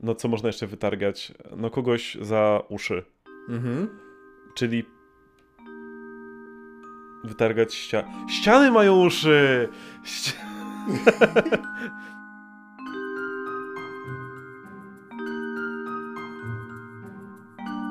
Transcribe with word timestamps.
No 0.00 0.14
co 0.14 0.28
można 0.28 0.46
jeszcze 0.46 0.66
wytargać? 0.66 1.32
No 1.56 1.70
kogoś 1.70 2.18
za 2.20 2.62
uszy. 2.68 3.04
Mhm. 3.48 3.88
Czyli 4.54 4.84
wytargać 7.24 7.74
ściany. 7.74 8.08
Ściany 8.30 8.70
mają 8.70 9.04
uszy! 9.04 9.68
Ści... 10.04 10.32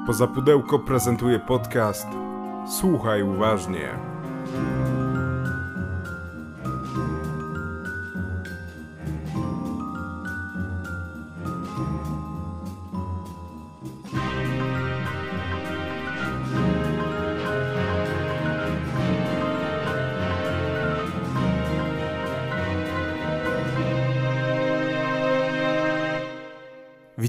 Poza 0.08 0.28
pudełko 0.28 0.80
prezentuje 0.80 1.40
podcast 1.40 2.08
Słuchaj 2.68 3.24
uważnie. 3.24 4.15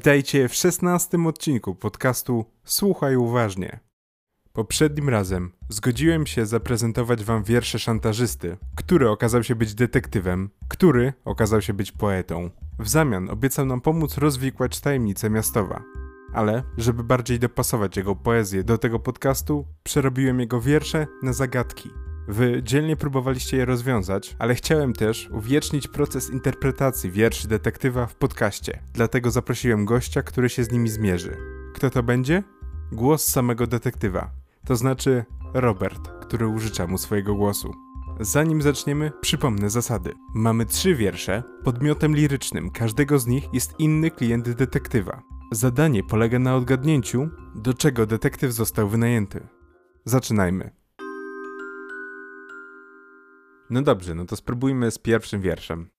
Witajcie 0.06 0.48
w 0.48 0.54
szesnastym 0.54 1.26
odcinku 1.26 1.74
podcastu 1.74 2.44
Słuchaj 2.64 3.16
uważnie. 3.16 3.80
Poprzednim 4.52 5.08
razem 5.08 5.52
zgodziłem 5.68 6.26
się 6.26 6.46
zaprezentować 6.46 7.24
wam 7.24 7.44
wiersze 7.44 7.78
szantażysty, 7.78 8.56
który 8.76 9.10
okazał 9.10 9.42
się 9.42 9.54
być 9.54 9.74
detektywem, 9.74 10.50
który 10.68 11.12
okazał 11.24 11.62
się 11.62 11.74
być 11.74 11.92
poetą. 11.92 12.50
W 12.78 12.88
zamian 12.88 13.30
obiecał 13.30 13.66
nam 13.66 13.80
pomóc 13.80 14.18
rozwikłać 14.18 14.80
tajemnice 14.80 15.30
miastowa. 15.30 15.82
Ale, 16.32 16.62
żeby 16.76 17.04
bardziej 17.04 17.38
dopasować 17.38 17.96
jego 17.96 18.16
poezję 18.16 18.64
do 18.64 18.78
tego 18.78 18.98
podcastu, 18.98 19.66
przerobiłem 19.82 20.40
jego 20.40 20.60
wiersze 20.60 21.06
na 21.22 21.32
zagadki. 21.32 22.05
Wy 22.28 22.62
dzielnie 22.62 22.96
próbowaliście 22.96 23.56
je 23.56 23.64
rozwiązać, 23.64 24.36
ale 24.38 24.54
chciałem 24.54 24.92
też 24.92 25.28
uwiecznić 25.32 25.88
proces 25.88 26.30
interpretacji 26.30 27.10
wierszy 27.10 27.48
detektywa 27.48 28.06
w 28.06 28.14
podcaście. 28.14 28.82
Dlatego 28.92 29.30
zaprosiłem 29.30 29.84
gościa, 29.84 30.22
który 30.22 30.48
się 30.48 30.64
z 30.64 30.72
nimi 30.72 30.88
zmierzy. 30.88 31.36
Kto 31.74 31.90
to 31.90 32.02
będzie? 32.02 32.42
Głos 32.92 33.24
samego 33.24 33.66
detektywa. 33.66 34.30
To 34.66 34.76
znaczy 34.76 35.24
Robert, 35.54 36.08
który 36.20 36.46
użycza 36.46 36.86
mu 36.86 36.98
swojego 36.98 37.34
głosu. 37.34 37.74
Zanim 38.20 38.62
zaczniemy, 38.62 39.12
przypomnę 39.20 39.70
zasady. 39.70 40.12
Mamy 40.34 40.66
trzy 40.66 40.94
wiersze. 40.94 41.42
Podmiotem 41.64 42.16
lirycznym 42.16 42.70
każdego 42.70 43.18
z 43.18 43.26
nich 43.26 43.44
jest 43.52 43.74
inny 43.78 44.10
klient 44.10 44.50
detektywa. 44.50 45.22
Zadanie 45.52 46.02
polega 46.02 46.38
na 46.38 46.56
odgadnięciu, 46.56 47.28
do 47.54 47.74
czego 47.74 48.06
detektyw 48.06 48.52
został 48.52 48.88
wynajęty. 48.88 49.46
Zaczynajmy. 50.04 50.85
No 53.70 53.82
dobrze, 53.82 54.14
no 54.14 54.24
to 54.24 54.36
spróbujmy 54.36 54.90
z 54.90 54.98
pierwszym 54.98 55.40
wierszem. 55.40 55.90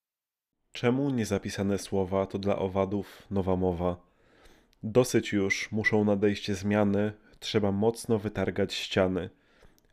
Czemu 0.71 1.09
niezapisane 1.09 1.77
słowa 1.77 2.25
to 2.25 2.39
dla 2.39 2.59
owadów 2.59 3.27
nowa 3.31 3.55
mowa? 3.55 4.07
Dosyć 4.83 5.33
już, 5.33 5.71
muszą 5.71 6.03
nadejść 6.03 6.51
zmiany, 6.51 7.13
trzeba 7.39 7.71
mocno 7.71 8.19
wytargać 8.19 8.73
ściany. 8.73 9.29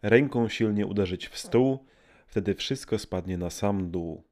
Ręką 0.02 0.48
silnie 0.48 0.86
uderzyć 0.86 1.28
w 1.28 1.38
stół, 1.38 1.86
wtedy 2.26 2.54
wszystko 2.54 2.98
spadnie 2.98 3.38
na 3.38 3.50
sam 3.50 3.90
dół. 3.90 4.24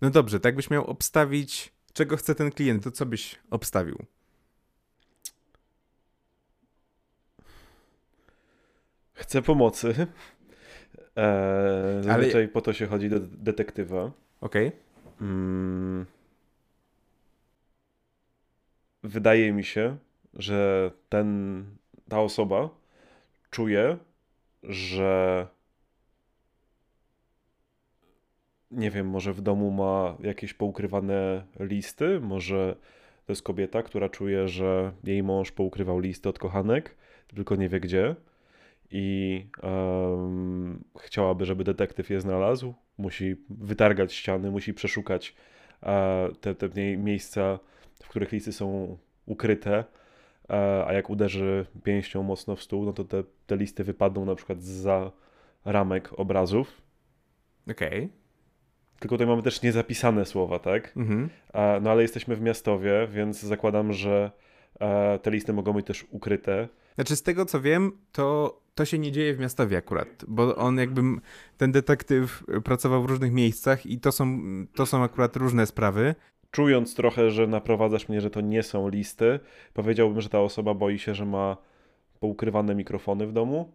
No 0.00 0.10
dobrze, 0.10 0.40
tak 0.40 0.56
byś 0.56 0.70
miał 0.70 0.86
obstawić, 0.86 1.72
czego 1.92 2.16
chce 2.16 2.34
ten 2.34 2.50
klient, 2.50 2.84
to 2.84 2.90
co 2.90 3.06
byś 3.06 3.38
obstawił? 3.50 4.06
Chcę 9.12 9.42
pomocy. 9.42 10.06
Eee, 11.20 12.02
zazwyczaj 12.02 12.48
po 12.48 12.60
to 12.60 12.72
się 12.72 12.86
chodzi 12.86 13.08
do 13.08 13.20
detektywa. 13.20 14.10
Okej. 14.40 14.72
Mm. 15.20 16.06
Wydaje 19.02 19.52
mi 19.52 19.64
się, 19.64 19.96
że 20.34 20.90
ten, 21.08 21.64
ta 22.08 22.20
osoba 22.20 22.68
czuje, 23.50 23.96
że 24.62 25.46
nie 28.70 28.90
wiem, 28.90 29.08
może 29.08 29.32
w 29.32 29.40
domu 29.40 29.70
ma 29.70 30.16
jakieś 30.20 30.54
poukrywane 30.54 31.44
listy, 31.60 32.20
może 32.20 32.76
to 33.26 33.32
jest 33.32 33.42
kobieta, 33.42 33.82
która 33.82 34.08
czuje, 34.08 34.48
że 34.48 34.92
jej 35.04 35.22
mąż 35.22 35.52
poukrywał 35.52 35.98
listy 35.98 36.28
od 36.28 36.38
kochanek, 36.38 36.96
tylko 37.34 37.56
nie 37.56 37.68
wie 37.68 37.80
gdzie 37.80 38.16
i 38.90 39.46
um, 39.62 40.84
chciałaby, 41.00 41.44
żeby 41.44 41.64
detektyw 41.64 42.10
je 42.10 42.20
znalazł. 42.20 42.74
Musi 42.98 43.36
wytargać 43.50 44.14
ściany, 44.14 44.50
musi 44.50 44.74
przeszukać 44.74 45.34
e, 45.82 46.28
te, 46.40 46.54
te 46.54 46.96
miejsca, 46.96 47.58
w 48.02 48.08
których 48.08 48.32
listy 48.32 48.52
są 48.52 48.98
ukryte, 49.26 49.84
e, 50.50 50.84
a 50.86 50.92
jak 50.92 51.10
uderzy 51.10 51.66
pięścią 51.84 52.22
mocno 52.22 52.56
w 52.56 52.62
stół, 52.62 52.84
no 52.84 52.92
to 52.92 53.04
te, 53.04 53.24
te 53.46 53.56
listy 53.56 53.84
wypadną 53.84 54.24
na 54.24 54.34
przykład 54.34 54.62
za 54.62 55.12
ramek 55.64 56.10
obrazów. 56.16 56.82
Okej. 57.70 57.88
Okay. 57.88 58.08
Tylko 59.00 59.14
tutaj 59.14 59.26
mamy 59.26 59.42
też 59.42 59.62
niezapisane 59.62 60.24
słowa, 60.24 60.58
tak? 60.58 60.96
Mhm. 60.96 61.28
E, 61.52 61.80
no 61.80 61.90
ale 61.90 62.02
jesteśmy 62.02 62.36
w 62.36 62.40
miastowie, 62.40 63.08
więc 63.12 63.40
zakładam, 63.40 63.92
że 63.92 64.30
te 65.22 65.30
listy 65.30 65.52
mogą 65.52 65.72
być 65.72 65.86
też 65.86 66.06
ukryte. 66.10 66.68
Znaczy, 66.94 67.16
z 67.16 67.22
tego 67.22 67.46
co 67.46 67.60
wiem, 67.60 67.92
to 68.12 68.60
to 68.80 68.84
się 68.84 68.98
nie 68.98 69.12
dzieje 69.12 69.34
w 69.34 69.38
miastowie 69.38 69.76
akurat, 69.76 70.24
bo 70.28 70.56
on 70.56 70.78
jakby, 70.78 71.02
ten 71.56 71.72
detektyw 71.72 72.44
pracował 72.64 73.02
w 73.02 73.06
różnych 73.06 73.32
miejscach 73.32 73.86
i 73.86 74.00
to 74.00 74.12
są, 74.12 74.40
to 74.74 74.86
są 74.86 75.02
akurat 75.02 75.36
różne 75.36 75.66
sprawy. 75.66 76.14
Czując 76.50 76.94
trochę, 76.94 77.30
że 77.30 77.46
naprowadzasz 77.46 78.08
mnie, 78.08 78.20
że 78.20 78.30
to 78.30 78.40
nie 78.40 78.62
są 78.62 78.88
listy, 78.88 79.40
powiedziałbym, 79.74 80.20
że 80.20 80.28
ta 80.28 80.40
osoba 80.40 80.74
boi 80.74 80.98
się, 80.98 81.14
że 81.14 81.26
ma 81.26 81.56
poukrywane 82.20 82.74
mikrofony 82.74 83.26
w 83.26 83.32
domu. 83.32 83.72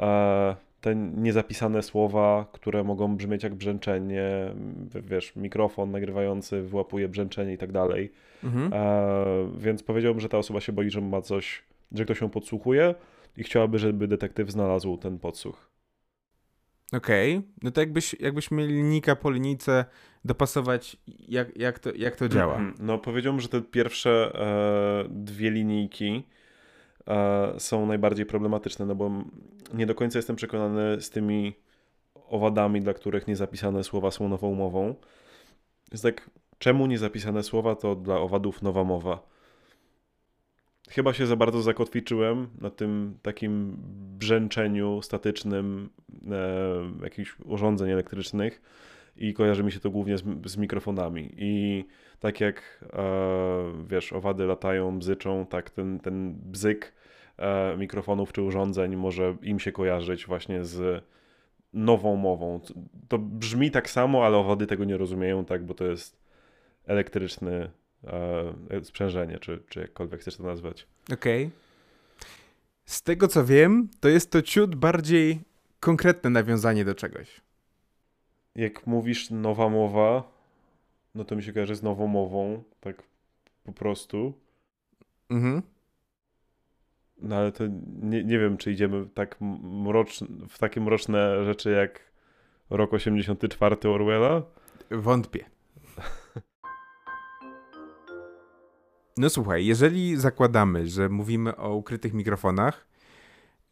E, 0.00 0.56
te 0.80 0.96
niezapisane 0.96 1.82
słowa, 1.82 2.46
które 2.52 2.84
mogą 2.84 3.16
brzmieć 3.16 3.42
jak 3.42 3.54
brzęczenie, 3.54 4.54
wiesz, 4.94 5.36
mikrofon 5.36 5.90
nagrywający 5.90 6.62
wyłapuje 6.62 7.08
brzęczenie 7.08 7.52
i 7.52 7.58
tak 7.58 7.72
dalej. 7.72 8.12
Mhm. 8.44 8.72
E, 8.72 9.58
więc 9.58 9.82
powiedziałbym, 9.82 10.20
że 10.20 10.28
ta 10.28 10.38
osoba 10.38 10.60
się 10.60 10.72
boi, 10.72 10.90
że 10.90 11.00
ma 11.00 11.20
coś, 11.20 11.62
że 11.92 12.04
ktoś 12.04 12.20
ją 12.20 12.28
podsłuchuje 12.28 12.94
i 13.36 13.44
chciałaby, 13.44 13.78
żeby 13.78 14.08
detektyw 14.08 14.50
znalazł 14.50 14.96
ten 14.96 15.18
podsłuch. 15.18 15.70
Okej, 16.92 17.36
okay. 17.36 17.48
no 17.62 17.70
to 17.70 17.80
jakbyś, 17.80 18.20
jakbyś 18.20 18.50
mieli 18.50 18.74
linijka 18.74 19.16
po 19.16 19.30
linijce 19.30 19.84
dopasować, 20.24 20.96
jak, 21.28 21.56
jak, 21.56 21.78
to, 21.78 21.90
jak 21.94 22.16
to 22.16 22.28
działa? 22.28 22.56
Mhm. 22.56 22.74
No 22.86 22.98
powiedziałbym, 22.98 23.40
że 23.40 23.48
te 23.48 23.62
pierwsze 23.62 24.32
e, 24.34 25.08
dwie 25.08 25.50
linijki 25.50 26.22
e, 27.06 27.54
są 27.60 27.86
najbardziej 27.86 28.26
problematyczne, 28.26 28.86
no 28.86 28.94
bo 28.94 29.10
nie 29.74 29.86
do 29.86 29.94
końca 29.94 30.18
jestem 30.18 30.36
przekonany 30.36 31.00
z 31.00 31.10
tymi 31.10 31.54
owadami, 32.14 32.80
dla 32.80 32.94
których 32.94 33.26
niezapisane 33.26 33.84
słowa 33.84 34.10
są 34.10 34.28
nową 34.28 34.54
mową. 34.54 34.94
Jest 35.92 36.02
tak, 36.02 36.30
czemu 36.58 36.86
niezapisane 36.86 37.42
słowa 37.42 37.74
to 37.74 37.94
dla 37.94 38.16
owadów 38.16 38.62
nowa 38.62 38.84
mowa? 38.84 39.35
Chyba 40.90 41.12
się 41.12 41.26
za 41.26 41.36
bardzo 41.36 41.62
zakotwiczyłem 41.62 42.48
na 42.60 42.70
tym 42.70 43.18
takim 43.22 43.76
brzęczeniu 44.18 45.02
statycznym 45.02 45.88
e, 46.30 47.04
jakichś 47.04 47.36
urządzeń 47.44 47.90
elektrycznych 47.90 48.62
i 49.16 49.34
kojarzy 49.34 49.64
mi 49.64 49.72
się 49.72 49.80
to 49.80 49.90
głównie 49.90 50.18
z, 50.18 50.24
z 50.46 50.56
mikrofonami. 50.56 51.34
I 51.36 51.84
tak 52.20 52.40
jak 52.40 52.84
e, 52.92 53.72
wiesz, 53.88 54.12
owady 54.12 54.46
latają, 54.46 54.98
bzyczą, 54.98 55.46
tak 55.46 55.70
ten, 55.70 56.00
ten 56.00 56.34
bzyk 56.34 56.92
e, 57.36 57.76
mikrofonów 57.76 58.32
czy 58.32 58.42
urządzeń 58.42 58.96
może 58.96 59.36
im 59.42 59.58
się 59.58 59.72
kojarzyć 59.72 60.26
właśnie 60.26 60.64
z 60.64 61.04
nową 61.72 62.16
mową. 62.16 62.60
To 63.08 63.18
brzmi 63.18 63.70
tak 63.70 63.90
samo, 63.90 64.26
ale 64.26 64.36
owady 64.36 64.66
tego 64.66 64.84
nie 64.84 64.96
rozumieją, 64.96 65.44
tak, 65.44 65.64
bo 65.64 65.74
to 65.74 65.84
jest 65.84 66.26
elektryczny 66.86 67.70
e, 68.04 68.84
sprzężenie, 68.84 69.38
czy, 69.38 69.62
czy 69.68 69.80
jakkolwiek 69.80 70.20
chcesz 70.20 70.36
to 70.36 70.42
nazwać. 70.42 70.86
Okej. 71.12 71.46
Okay. 71.46 71.66
Z 72.84 73.02
tego 73.02 73.28
co 73.28 73.44
wiem, 73.44 73.88
to 74.00 74.08
jest 74.08 74.30
to 74.30 74.42
ciut 74.42 74.74
bardziej 74.74 75.40
konkretne 75.80 76.30
nawiązanie 76.30 76.84
do 76.84 76.94
czegoś. 76.94 77.40
Jak 78.54 78.86
mówisz 78.86 79.30
nowa 79.30 79.68
mowa, 79.68 80.32
no 81.14 81.24
to 81.24 81.36
mi 81.36 81.42
się 81.42 81.52
kojarzy 81.52 81.74
z 81.74 81.82
nową 81.82 82.06
mową, 82.06 82.62
tak 82.80 83.02
po 83.64 83.72
prostu. 83.72 84.34
Mhm. 85.30 85.62
No 87.18 87.36
ale 87.36 87.52
to 87.52 87.64
nie, 88.02 88.24
nie 88.24 88.38
wiem, 88.38 88.56
czy 88.56 88.72
idziemy 88.72 89.06
tak 89.14 89.36
mrocz, 89.62 90.20
w 90.48 90.58
takie 90.58 90.80
mroczne 90.80 91.44
rzeczy 91.44 91.70
jak 91.70 92.00
rok 92.70 92.92
84 92.92 93.76
Orwella? 93.88 94.42
Wątpię. 94.90 95.44
No 99.16 99.30
słuchaj, 99.30 99.66
jeżeli 99.66 100.16
zakładamy, 100.16 100.86
że 100.88 101.08
mówimy 101.08 101.56
o 101.56 101.74
ukrytych 101.74 102.14
mikrofonach, 102.14 102.86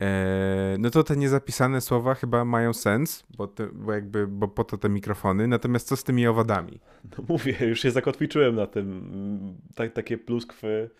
e, 0.00 0.76
no 0.78 0.90
to 0.90 1.04
te 1.04 1.16
niezapisane 1.16 1.80
słowa 1.80 2.14
chyba 2.14 2.44
mają 2.44 2.72
sens, 2.72 3.24
bo, 3.36 3.46
te, 3.46 3.66
bo 3.72 3.92
jakby, 3.92 4.26
bo 4.26 4.48
po 4.48 4.64
to 4.64 4.78
te 4.78 4.88
mikrofony. 4.88 5.48
Natomiast 5.48 5.88
co 5.88 5.96
z 5.96 6.04
tymi 6.04 6.26
owadami? 6.26 6.80
No 7.18 7.24
mówię, 7.28 7.56
już 7.60 7.80
się 7.80 7.90
zakotwiczyłem 7.90 8.54
na 8.56 8.66
tym. 8.66 9.56
Tak, 9.74 9.92
takie 9.92 10.18
pluskwy 10.18 10.90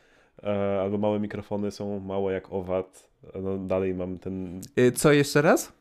e, 0.43 0.81
albo 0.83 0.99
małe 0.99 1.21
mikrofony 1.21 1.71
są 1.71 2.01
małe 2.01 2.33
jak 2.33 2.53
owad. 2.53 3.09
No 3.43 3.59
dalej 3.59 3.95
mam 3.95 4.19
ten 4.19 4.61
E, 4.77 4.93
co 4.93 5.13
jeszcze 5.13 5.43
raz? 5.43 5.73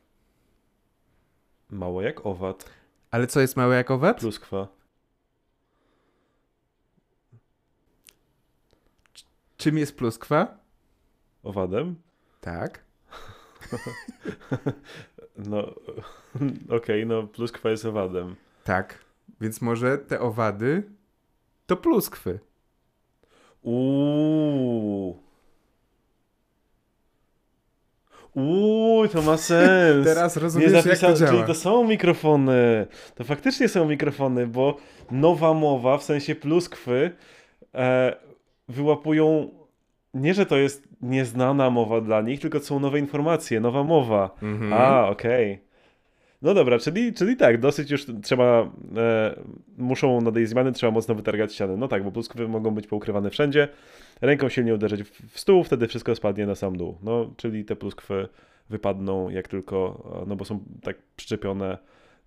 małe 1.70 2.04
jak 2.04 2.26
owad. 2.26 2.70
Ale 3.10 3.26
co 3.26 3.40
jest 3.40 3.56
małe 3.56 3.76
jak 3.76 3.90
owad? 3.90 4.20
Pluskwa. 4.20 4.68
Czym 9.64 9.78
jest 9.78 9.96
pluskwa? 9.96 10.58
Owadem? 11.42 11.96
Tak. 12.40 12.84
No, 15.36 15.74
okej, 16.78 17.06
no 17.06 17.22
pluskwa 17.22 17.70
jest 17.70 17.84
owadem. 17.84 18.36
Tak. 18.64 18.98
Więc 19.40 19.60
może 19.60 19.98
te 19.98 20.20
owady 20.20 20.82
to 21.66 21.76
pluskwy. 21.76 22.38
Uuu. 23.62 25.18
Uuu, 28.34 29.08
to 29.08 29.22
ma 29.22 29.36
sens. 29.36 30.06
Teraz 30.14 30.36
Nie 30.36 30.42
rozumiesz, 30.42 30.84
jak 30.86 30.98
to 30.98 31.14
działa. 31.14 31.30
Czyli 31.30 31.44
to 31.44 31.54
są 31.54 31.84
mikrofony. 31.84 32.86
To 33.14 33.24
faktycznie 33.24 33.68
są 33.68 33.88
mikrofony, 33.88 34.46
bo 34.46 34.76
nowa 35.10 35.54
mowa, 35.54 35.98
w 35.98 36.02
sensie 36.02 36.34
pluskwy, 36.34 37.10
e, 37.74 38.24
wyłapują 38.68 39.50
nie, 40.14 40.34
że 40.34 40.46
to 40.46 40.56
jest 40.56 40.88
nieznana 41.00 41.70
mowa 41.70 42.00
dla 42.00 42.22
nich, 42.22 42.40
tylko 42.40 42.60
są 42.60 42.80
nowe 42.80 42.98
informacje, 42.98 43.60
nowa 43.60 43.84
mowa. 43.84 44.36
Mhm. 44.42 44.72
A, 44.72 45.08
okej. 45.08 45.64
No 46.42 46.54
dobra, 46.54 46.78
czyli, 46.78 47.12
czyli 47.12 47.36
tak, 47.36 47.60
dosyć 47.60 47.90
już 47.90 48.06
trzeba, 48.22 48.72
e, 48.96 49.34
muszą 49.78 50.20
nadejść 50.20 50.50
zmiany, 50.50 50.72
trzeba 50.72 50.90
mocno 50.90 51.14
wytargać 51.14 51.54
ściany. 51.54 51.76
No 51.76 51.88
tak, 51.88 52.04
bo 52.04 52.12
pluskwy 52.12 52.48
mogą 52.48 52.70
być 52.70 52.86
poukrywane 52.86 53.30
wszędzie, 53.30 53.68
ręką 54.20 54.48
silnie 54.48 54.74
uderzyć 54.74 55.02
w, 55.02 55.30
w 55.30 55.40
stół, 55.40 55.64
wtedy 55.64 55.88
wszystko 55.88 56.14
spadnie 56.14 56.46
na 56.46 56.54
sam 56.54 56.76
dół. 56.76 56.98
No, 57.02 57.30
czyli 57.36 57.64
te 57.64 57.76
pluskwy 57.76 58.28
wypadną 58.70 59.30
jak 59.30 59.48
tylko, 59.48 60.10
e, 60.22 60.26
no 60.26 60.36
bo 60.36 60.44
są 60.44 60.64
tak 60.82 60.96
przyczepione 61.16 61.78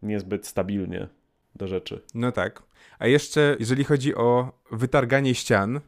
niezbyt 0.04 0.48
stabilnie 0.48 1.08
do 1.56 1.68
rzeczy. 1.68 2.02
No 2.14 2.32
tak. 2.32 2.64
A 3.00 3.08
jeszcze, 3.08 3.56
jeżeli 3.60 3.84
chodzi 3.84 4.16
o 4.16 4.52
wytarganie 4.72 5.36
ścian, 5.36 5.80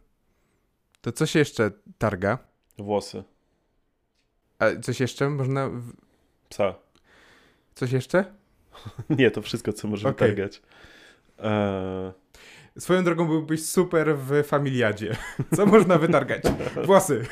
to 1.02 1.12
coś 1.12 1.36
jeszcze 1.36 1.72
targa? 1.98 2.38
Włosy. 2.78 3.24
A 4.60 4.66
coś 4.82 5.00
jeszcze 5.00 5.30
można. 5.30 5.70
w- 5.70 5.94
Psa. 6.50 6.76
Coś 7.76 7.92
jeszcze? 7.92 8.26
Nie, 9.10 9.32
to 9.32 9.42
wszystko, 9.42 9.74
co 9.74 9.88
może 9.88 10.10
Okej. 10.10 10.30
wytargać. 10.30 10.62
E, 11.40 12.14
Swoją 12.80 13.04
drogą 13.04 13.28
byłbyś 13.28 13.66
super 13.66 14.18
w 14.18 14.44
familiadzie. 14.44 15.16
Co 15.56 15.66
można 15.66 15.98
wytargać? 15.98 16.44
Włosy. 16.86 17.26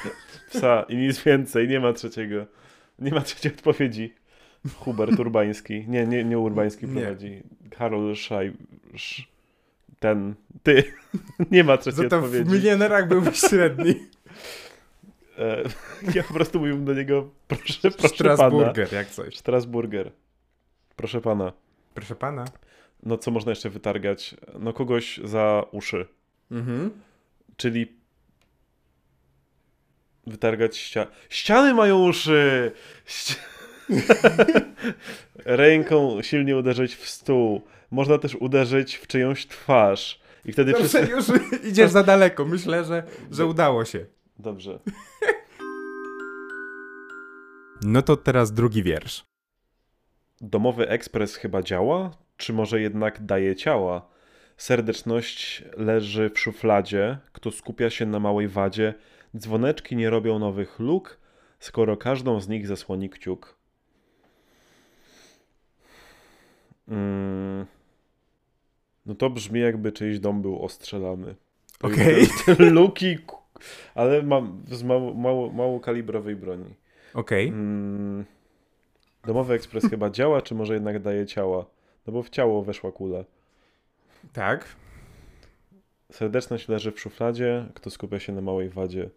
psa 0.50 0.86
i 0.90 0.96
nic 0.98 1.24
więcej, 1.24 1.68
nie 1.68 1.80
ma 1.80 1.94
trzeciego. 1.94 2.46
Nie 3.00 3.12
ma 3.12 3.22
trzeciej 3.22 3.52
odpowiedzi. 3.54 4.14
Hubert 4.76 5.20
Urbański. 5.20 5.86
Nie, 5.88 6.08
nie, 6.08 6.24
nie 6.24 6.40
Urbański 6.40 6.88
Nie. 6.88 7.02
prowadzi. 7.02 7.44
Karol 7.72 8.16
Szaj... 8.16 8.54
Sz... 8.94 9.28
Ten. 10.00 10.36
Ty. 10.64 10.84
Nie 11.52 11.64
ma 11.64 11.78
trzeciej 11.78 12.04
Za 12.04 12.10
to 12.10 12.22
w 12.22 12.24
odpowiedzi. 12.24 12.52
milionerach 12.52 13.08
byłbyś 13.08 13.40
średni. 13.40 13.96
E, 15.40 15.64
ja 16.16 16.24
po 16.24 16.34
prostu 16.34 16.60
mówię 16.60 16.74
do 16.74 16.94
niego 16.94 17.30
proszę, 17.48 17.92
proszę 17.92 17.98
pana. 18.24 18.36
Strasburger, 18.36 18.94
jak 18.94 19.08
coś. 19.10 19.38
Strasburger. 19.38 20.12
Proszę 20.96 21.22
pana. 21.22 21.54
Proszę 21.94 22.16
pana. 22.16 22.46
No 23.04 23.18
co 23.18 23.32
można 23.32 23.50
jeszcze 23.50 23.70
wytargać? 23.70 24.36
No 24.60 24.74
kogoś 24.74 25.20
za 25.24 25.66
uszy. 25.72 26.06
Mhm. 26.52 26.92
Czyli 27.58 27.98
wytargać 30.28 30.78
ściany. 30.78 31.12
Ściany 31.30 31.74
mają 31.74 32.04
uszy! 32.04 32.72
Ści... 33.06 33.36
Ręką 35.46 36.22
silnie 36.22 36.58
uderzyć 36.58 36.96
w 36.96 37.10
stół. 37.10 37.62
Można 37.92 38.18
też 38.18 38.36
uderzyć 38.36 38.96
w 38.96 39.08
czyjąś 39.08 39.48
twarz. 39.48 40.22
I 40.46 40.52
wtedy 40.52 40.72
Dobrze, 40.72 40.88
wszyscy... 40.88 41.12
już 41.12 41.42
idziesz 41.72 41.92
za 41.92 42.04
daleko. 42.04 42.46
Myślę, 42.46 42.86
że, 42.86 43.04
że 43.32 43.46
udało 43.46 43.86
się. 43.86 44.06
Dobrze. 44.40 44.80
No 47.82 48.02
to 48.02 48.18
teraz 48.18 48.52
drugi 48.52 48.84
wiersz. 48.84 49.26
Domowy 50.42 50.90
ekspres 50.90 51.36
chyba 51.36 51.64
działa? 51.64 52.18
Czy 52.38 52.54
może 52.54 52.82
jednak 52.82 53.26
daje 53.26 53.56
ciała? 53.56 54.10
Serdeczność 54.58 55.64
leży 55.78 56.30
w 56.30 56.40
szufladzie, 56.40 57.18
kto 57.32 57.52
skupia 57.52 57.90
się 57.90 58.06
na 58.06 58.20
małej 58.20 58.48
wadzie. 58.48 58.94
Dzwoneczki 59.38 59.96
nie 59.96 60.10
robią 60.10 60.40
nowych 60.40 60.80
luk, 60.80 61.18
skoro 61.60 61.98
każdą 61.98 62.42
z 62.42 62.48
nich 62.48 62.68
zasłoni 62.68 63.10
kciuk. 63.10 63.58
Mm. 66.88 67.66
No 69.08 69.16
to 69.16 69.30
brzmi 69.30 69.60
jakby 69.60 69.92
czyjś 69.92 70.20
dom 70.20 70.42
był 70.42 70.64
ostrzelany. 70.64 71.36
Okej. 71.82 72.28
Te 72.46 72.70
luki, 72.70 73.18
ale 73.96 74.24
mam 74.24 74.64
z 74.72 74.84
mało, 74.84 75.14
mało, 75.14 75.50
mało 75.50 75.80
kalibrowej 75.80 76.36
broni. 76.36 76.74
Okej. 77.14 77.48
Mm, 77.48 78.26
domowy 79.26 79.54
ekspres 79.54 79.86
chyba 79.90 80.10
działa, 80.10 80.42
czy 80.42 80.56
może 80.56 80.74
jednak 80.74 81.02
daje 81.02 81.26
ciała? 81.26 81.66
No 82.08 82.14
bo 82.14 82.24
w 82.24 82.30
ciało 82.30 82.64
weszła 82.64 82.92
kula. 82.92 83.24
Tak. 84.34 84.76
Serdeczność 86.12 86.68
leży 86.68 86.92
w 86.92 87.00
szufladzie, 87.00 87.66
kto 87.74 87.90
skupia 87.90 88.20
się 88.20 88.34
na 88.34 88.42
małej 88.42 88.70
wadzie. 88.70 89.10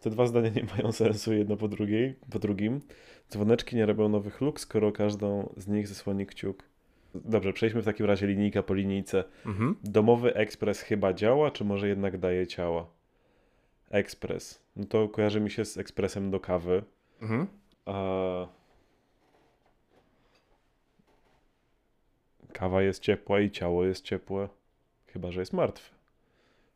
Te 0.00 0.10
dwa 0.10 0.26
zdania 0.26 0.48
nie 0.48 0.64
mają 0.64 0.92
sensu 0.92 1.32
jedno 1.32 1.56
po, 1.56 1.68
drugiej, 1.68 2.14
po 2.30 2.38
drugim. 2.38 2.80
Dzwoneczki 3.30 3.76
nie 3.76 3.86
robią 3.86 4.08
nowych 4.08 4.40
luk, 4.40 4.60
skoro 4.60 4.92
każdą 4.92 5.52
z 5.56 5.68
nich 5.68 5.88
zasłoni 5.88 6.26
kciuk. 6.26 6.62
Dobrze, 7.14 7.52
przejdźmy 7.52 7.82
w 7.82 7.84
takim 7.84 8.06
razie 8.06 8.26
linijka 8.26 8.62
po 8.62 8.74
linijce. 8.74 9.24
Mhm. 9.46 9.76
Domowy 9.84 10.34
ekspres 10.34 10.80
chyba 10.80 11.12
działa, 11.12 11.50
czy 11.50 11.64
może 11.64 11.88
jednak 11.88 12.18
daje 12.18 12.46
ciała? 12.46 12.86
Ekspres. 13.90 14.62
No 14.76 14.84
to 14.84 15.08
kojarzy 15.08 15.40
mi 15.40 15.50
się 15.50 15.64
z 15.64 15.78
ekspresem 15.78 16.30
do 16.30 16.40
kawy. 16.40 16.82
Mhm. 17.22 17.46
A... 17.84 18.46
Kawa 22.52 22.82
jest 22.82 23.02
ciepła 23.02 23.40
i 23.40 23.50
ciało 23.50 23.84
jest 23.84 24.04
ciepłe. 24.04 24.48
Chyba, 25.06 25.32
że 25.32 25.40
jest 25.40 25.52
martwe. 25.52 25.94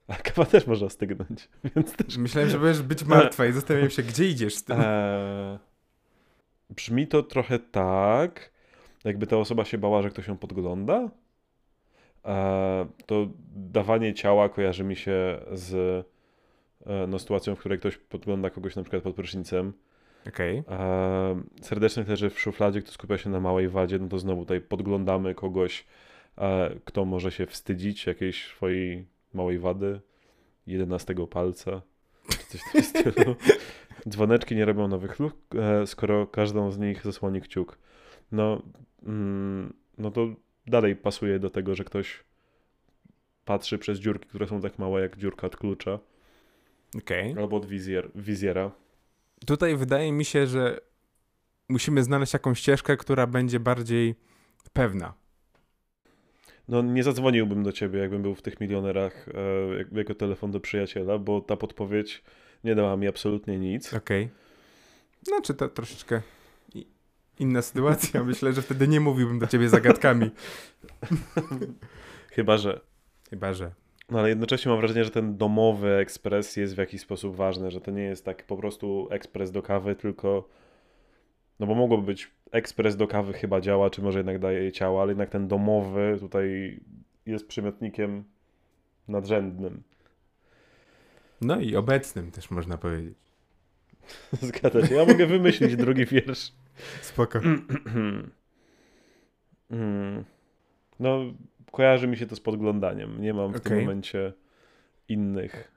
A 0.08 0.14
kawa 0.14 0.44
też 0.44 0.66
można 0.66 0.88
stygnąć, 0.88 1.48
więc 1.76 1.92
też. 1.96 2.16
Myślałem, 2.16 2.50
że 2.50 2.58
będziesz 2.58 2.82
być 2.82 3.04
martwa 3.04 3.46
i 3.46 3.52
zastanawiam 3.60 3.90
się, 3.90 4.02
gdzie 4.02 4.28
idziesz 4.28 4.54
z 4.54 4.64
tym. 4.64 4.76
Eee, 4.80 5.58
brzmi 6.70 7.06
to 7.06 7.22
trochę 7.22 7.58
tak, 7.58 8.50
jakby 9.04 9.26
ta 9.26 9.36
osoba 9.36 9.64
się 9.64 9.78
bała, 9.78 10.02
że 10.02 10.10
ktoś 10.10 10.28
ją 10.28 10.36
podgląda. 10.36 11.10
Eee, 12.24 12.86
to 13.06 13.28
dawanie 13.54 14.14
ciała 14.14 14.48
kojarzy 14.48 14.84
mi 14.84 14.96
się 14.96 15.40
z 15.52 15.74
e, 16.86 17.06
no, 17.06 17.18
sytuacją, 17.18 17.54
w 17.54 17.58
której 17.58 17.78
ktoś 17.78 17.96
podgląda 17.96 18.50
kogoś 18.50 18.76
na 18.76 18.82
przykład 18.82 19.02
pod 19.02 19.14
prysznicem. 19.14 19.72
Okej. 20.28 20.62
E, 20.68 21.42
serdeczność 21.62 22.08
leży 22.08 22.30
w 22.30 22.40
szufladzie, 22.40 22.82
kto 22.82 22.92
skupia 22.92 23.18
się 23.18 23.30
na 23.30 23.40
małej 23.40 23.68
wadzie, 23.68 23.98
no 23.98 24.08
to 24.08 24.18
znowu 24.18 24.42
tutaj 24.42 24.60
podglądamy 24.60 25.34
kogoś, 25.34 25.86
e, 26.38 26.70
kto 26.84 27.04
może 27.04 27.32
się 27.32 27.46
wstydzić 27.46 28.06
jakiejś 28.06 28.46
swojej 28.46 29.06
małej 29.34 29.58
wady, 29.58 30.00
jedenastego 30.66 31.26
palca, 31.26 31.82
czy 32.28 32.38
coś 32.48 32.60
w 32.60 32.72
tym 32.72 32.82
stylu. 33.12 33.36
Dzwoneczki 34.08 34.56
nie 34.56 34.64
robią 34.64 34.88
nowych 34.88 35.18
luk, 35.18 35.34
e, 35.54 35.86
skoro 35.86 36.26
każdą 36.26 36.70
z 36.70 36.78
nich 36.78 37.04
zasłoni 37.04 37.40
kciuk. 37.40 37.78
No, 38.32 38.62
mm, 39.02 39.72
no 39.98 40.10
to 40.10 40.28
dalej 40.66 40.96
pasuje 40.96 41.38
do 41.38 41.50
tego, 41.50 41.74
że 41.74 41.84
ktoś 41.84 42.24
patrzy 43.44 43.78
przez 43.78 43.98
dziurki, 43.98 44.28
które 44.28 44.46
są 44.48 44.60
tak 44.60 44.78
małe 44.78 45.00
jak 45.00 45.16
dziurka 45.16 45.46
od 45.46 45.56
klucza, 45.56 45.98
Okej. 46.98 47.34
albo 47.38 47.56
od 47.56 47.66
wizjer, 47.66 48.10
wizjera. 48.14 48.70
Tutaj 49.46 49.76
wydaje 49.76 50.12
mi 50.12 50.24
się, 50.24 50.46
że 50.46 50.80
musimy 51.68 52.02
znaleźć 52.02 52.32
jakąś 52.32 52.58
ścieżkę, 52.58 52.96
która 52.96 53.26
będzie 53.26 53.60
bardziej 53.60 54.14
pewna. 54.72 55.14
No 56.68 56.82
nie 56.82 57.02
zadzwoniłbym 57.02 57.62
do 57.62 57.72
ciebie, 57.72 57.98
jakbym 57.98 58.22
był 58.22 58.34
w 58.34 58.42
tych 58.42 58.60
milionerach 58.60 59.28
e, 59.28 59.76
jak- 59.78 59.92
jako 59.92 60.14
telefon 60.14 60.50
do 60.50 60.60
przyjaciela, 60.60 61.18
bo 61.18 61.40
ta 61.40 61.56
podpowiedź 61.56 62.22
nie 62.64 62.74
dała 62.74 62.96
mi 62.96 63.08
absolutnie 63.08 63.58
nic. 63.58 63.94
Okej. 63.94 64.28
Znaczy 65.22 65.54
to 65.54 65.68
troszeczkę 65.68 66.22
inna 67.40 67.62
sytuacja. 67.62 68.24
Myślę, 68.30 68.52
że 68.52 68.62
wtedy 68.62 68.88
nie 68.88 69.00
mówiłbym 69.00 69.38
do 69.38 69.46
ciebie 69.46 69.68
zagadkami. 69.68 70.30
Chyba, 72.36 72.58
że. 72.58 72.80
Chyba, 73.30 73.52
że. 73.52 73.72
No 74.10 74.18
ale 74.18 74.28
jednocześnie 74.28 74.70
mam 74.70 74.80
wrażenie, 74.80 75.04
że 75.04 75.10
ten 75.10 75.36
domowy 75.36 75.96
ekspres 75.96 76.56
jest 76.56 76.74
w 76.74 76.78
jakiś 76.78 77.00
sposób 77.00 77.36
ważny, 77.36 77.70
że 77.70 77.80
to 77.80 77.90
nie 77.90 78.02
jest 78.02 78.24
tak 78.24 78.46
po 78.46 78.56
prostu 78.56 79.08
ekspres 79.10 79.50
do 79.52 79.62
kawy, 79.62 79.94
tylko 79.94 80.48
no 81.60 81.66
bo 81.66 81.74
mogłoby 81.74 82.06
być 82.06 82.30
ekspres 82.52 82.96
do 82.96 83.06
kawy 83.06 83.32
chyba 83.32 83.60
działa, 83.60 83.90
czy 83.90 84.02
może 84.02 84.18
jednak 84.18 84.38
daje 84.38 84.72
ciała, 84.72 85.02
ale 85.02 85.10
jednak 85.10 85.30
ten 85.30 85.48
domowy 85.48 86.16
tutaj 86.20 86.80
jest 87.26 87.48
przymiotnikiem 87.48 88.24
nadrzędnym. 89.08 89.82
No 91.40 91.60
i 91.60 91.76
obecnym 91.76 92.30
też 92.30 92.50
można 92.50 92.78
powiedzieć. 92.78 93.18
Zgadza 94.42 94.86
się. 94.86 94.94
Ja 94.94 95.04
mogę 95.04 95.26
wymyślić 95.26 95.76
drugi 95.76 96.06
wiersz. 96.06 96.52
Spoko. 97.02 97.40
Mm. 99.70 100.24
No, 101.00 101.18
kojarzy 101.72 102.08
mi 102.08 102.16
się 102.16 102.26
to 102.26 102.36
z 102.36 102.40
podglądaniem. 102.40 103.22
Nie 103.22 103.34
mam 103.34 103.52
w 103.52 103.60
tym 103.60 103.72
Okej. 103.72 103.84
momencie 103.84 104.32
innych 105.08 105.72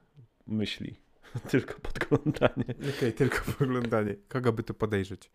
myśli. 0.48 0.96
Tylko 1.52 1.74
podglądanie. 1.80 2.66
Okej, 2.98 3.14
tylko 3.14 3.52
poglądanie. 3.60 4.16
Kogo 4.28 4.54
by 4.54 4.64
tu 4.64 4.74
podejrzeć? 4.74 5.32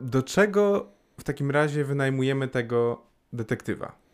Do 0.00 0.22
czego 0.22 0.92
w 1.20 1.24
takim 1.24 1.50
razie 1.50 1.84
wynajmujemy 1.84 2.48
tego 2.48 3.02
detektywa? 3.32 4.07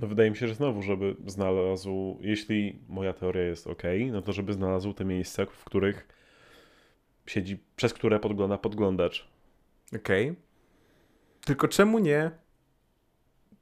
No 0.00 0.06
wydaje 0.08 0.30
mi 0.30 0.36
się, 0.36 0.48
że 0.48 0.54
znowu, 0.54 0.82
żeby 0.82 1.16
znalazł, 1.26 2.18
jeśli 2.20 2.78
moja 2.88 3.12
teoria 3.12 3.42
jest 3.42 3.66
ok, 3.66 3.82
no 4.12 4.22
to 4.22 4.32
żeby 4.32 4.52
znalazł 4.52 4.92
te 4.92 5.04
miejsca, 5.04 5.46
w 5.46 5.64
których 5.64 6.08
siedzi, 7.26 7.58
przez 7.76 7.94
które 7.94 8.20
podgląda 8.20 8.58
podglądacz. 8.58 9.28
Okej. 9.96 10.34
Tylko 11.44 11.68
czemu 11.68 11.98
nie 11.98 12.30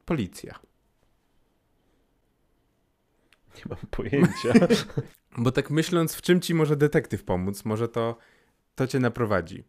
policja? 0.04 0.58
Nie 3.56 3.62
mam 3.68 3.78
pojęcia. 3.90 4.66
Bo 5.38 5.52
tak 5.52 5.70
myśląc, 5.70 6.14
w 6.14 6.22
czym 6.22 6.40
ci 6.40 6.54
może 6.54 6.76
detektyw 6.76 7.24
pomóc? 7.24 7.64
Może 7.64 7.88
to, 7.88 8.16
to 8.74 8.86
cię 8.86 8.98
naprowadzi. 8.98 9.64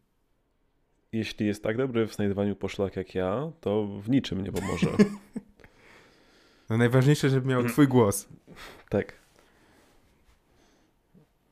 jeśli 1.12 1.48
jest 1.48 1.64
tak 1.64 1.78
dobry 1.78 2.08
w 2.08 2.14
znajdowaniu 2.14 2.56
poszlak 2.56 2.96
jak 2.96 3.16
ja, 3.16 3.52
to 3.62 3.88
w 3.88 4.10
niczym 4.10 4.44
nie 4.44 4.52
pomoże. 4.52 4.88
No 6.70 6.78
najważniejsze, 6.78 7.30
żeby 7.30 7.48
miał 7.48 7.64
twój 7.64 7.88
głos. 7.88 8.30
tak. 8.90 9.14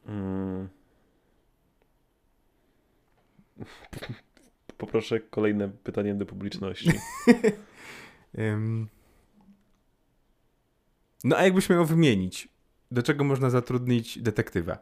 Mm. 0.07 0.69
Poproszę 4.77 5.19
kolejne 5.19 5.69
pytanie 5.69 6.15
do 6.15 6.25
publiczności. 6.25 6.91
No 11.23 11.37
a 11.37 11.43
jakbyś 11.43 11.69
miał 11.69 11.85
wymienić, 11.85 12.47
do 12.91 13.03
czego 13.03 13.23
można 13.23 13.49
zatrudnić 13.49 14.19
detektywa? 14.19 14.77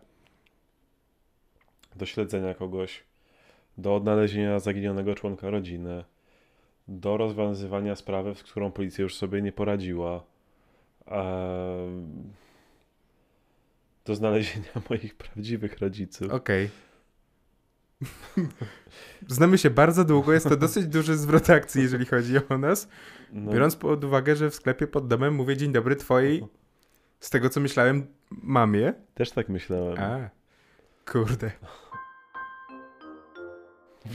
do 1.95 2.05
śledzenia 2.05 2.53
kogoś, 2.53 3.03
do 3.77 3.95
odnalezienia 3.95 4.59
zaginionego 4.59 5.15
członka 5.15 5.49
rodziny, 5.49 6.03
do 6.87 7.17
rozwiązywania 7.17 7.95
sprawy, 7.95 8.35
z 8.35 8.43
którą 8.43 8.71
policja 8.71 9.03
już 9.03 9.15
sobie 9.15 9.41
nie 9.41 9.51
poradziła, 9.51 10.23
do 14.05 14.15
znalezienia 14.15 14.71
moich 14.89 15.15
prawdziwych 15.15 15.79
rodziców. 15.79 16.31
Okej. 16.31 16.69
Znamy 19.27 19.57
się 19.57 19.69
bardzo 19.69 20.05
długo, 20.05 20.33
jest 20.33 20.49
to 20.49 20.57
dosyć 20.57 20.87
duży 20.87 21.17
zwrot 21.17 21.49
akcji, 21.49 21.81
jeżeli 21.81 22.05
chodzi 22.05 22.33
o 22.49 22.57
nas. 22.57 22.87
No, 23.31 23.51
Biorąc 23.51 23.75
pod 23.75 24.03
uwagę, 24.03 24.35
że 24.35 24.49
w 24.49 24.55
sklepie 24.55 24.87
pod 24.87 25.07
domem 25.07 25.35
mówię 25.35 25.57
dzień 25.57 25.71
dobry 25.71 25.95
twojej, 25.95 26.43
z 27.19 27.29
tego 27.29 27.49
co 27.49 27.59
myślałem, 27.59 28.07
mamie. 28.29 28.93
Też 29.13 29.31
tak 29.31 29.49
myślałem. 29.49 29.99
A, 29.99 30.29
kurde. 31.11 31.51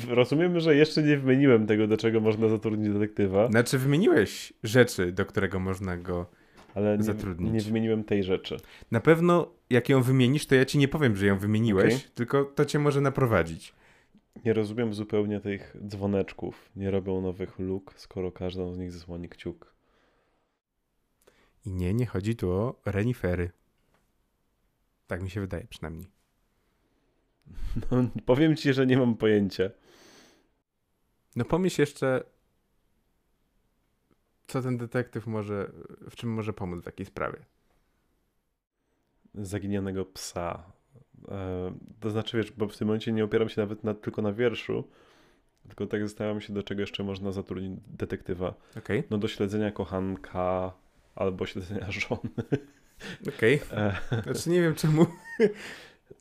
Rozumiemy, 0.09 0.61
że 0.61 0.77
jeszcze 0.77 1.03
nie 1.03 1.17
wymieniłem 1.17 1.67
tego, 1.67 1.87
do 1.87 1.97
czego 1.97 2.21
można 2.21 2.49
zatrudnić 2.49 2.93
detektywa, 2.93 3.49
Znaczy 3.51 3.79
wymieniłeś 3.79 4.53
rzeczy, 4.63 5.13
do 5.13 5.27
którego 5.27 5.61
można 5.61 5.97
go... 5.97 6.27
ale 6.75 6.99
nie, 6.99 7.05
zatrudnić. 7.05 7.53
nie 7.53 7.61
wymieniłem 7.61 8.05
tej 8.05 8.25
rzeczy. 8.25 8.57
Na 8.91 9.01
pewno 9.01 9.53
jak 9.71 9.89
ją 9.89 10.03
wymienisz, 10.03 10.47
to 10.47 10.55
ja 10.55 10.65
ci 10.65 10.79
nie 10.79 10.89
powiem, 10.89 11.17
że 11.17 11.27
ją 11.27 11.39
wymieniłeś, 11.39 11.95
Okej. 11.95 12.11
tylko 12.15 12.45
to 12.45 12.65
cię 12.65 12.79
może 12.79 13.01
naprowadzić. 13.01 13.75
Nie 14.45 14.53
rozumiem 14.53 14.95
zupełnie 14.95 15.41
tych 15.41 15.77
dzwoneczków. 15.87 16.71
Nie 16.77 16.91
robią 16.91 17.21
nowych 17.21 17.59
luk, 17.59 17.95
skoro 17.97 18.33
każdą 18.33 18.73
z 18.73 18.79
nich 18.79 18.93
zasłoni 18.93 19.29
kciuk. 19.29 19.75
I 21.67 21.71
nie, 21.71 21.95
nie 21.95 22.07
chodzi 22.07 22.37
tu 22.37 22.51
o 22.51 22.81
renifery. 22.87 23.51
Tak 25.07 25.23
mi 25.23 25.31
się 25.31 25.41
wydaje 25.41 25.67
przynajmniej. 25.71 26.07
No, 27.91 28.09
powiem 28.27 28.57
ci, 28.57 28.73
że 28.73 28.87
nie 28.87 28.97
mam 28.99 29.17
pojęcia. 29.17 29.71
No 31.37 31.45
pomyśl 31.45 31.81
jeszcze, 31.81 32.25
co 34.47 34.63
ten 34.63 34.79
detektyw 34.79 35.27
może, 35.27 35.71
w 36.11 36.17
czym 36.17 36.31
może 36.33 36.53
pomóc 36.53 36.81
w 36.81 36.85
takiej 36.85 37.07
sprawie. 37.07 37.39
zaginionego 39.35 40.05
psa. 40.05 40.63
E, 41.29 41.73
to 42.01 42.11
znaczy, 42.11 42.37
wiesz, 42.37 42.53
bo 42.53 42.69
w 42.69 42.77
tym 42.77 42.87
momencie 42.89 43.13
nie 43.13 43.25
opieram 43.25 43.49
się 43.49 43.61
nawet 43.61 43.85
na, 43.85 43.95
tylko 43.95 44.23
na 44.23 44.33
wierszu, 44.33 44.89
tylko 45.69 45.87
tak 45.87 46.03
zastanawiam 46.03 46.41
się, 46.41 46.53
do 46.53 46.63
czego 46.63 46.81
jeszcze 46.81 47.03
można 47.05 47.33
zatrudnić 47.33 47.81
detektywa. 47.87 48.55
Okej, 48.79 49.03
No 49.11 49.19
do 49.19 49.29
śledzenia 49.29 49.71
kochanka 49.73 50.73
albo 51.15 51.47
śledzenia 51.47 51.91
żony. 51.91 52.31
okej. 53.29 53.61
E, 53.73 53.97
Znaczy 54.23 54.51
nie 54.51 54.63
wiem 54.63 54.75
czemu 54.75 55.07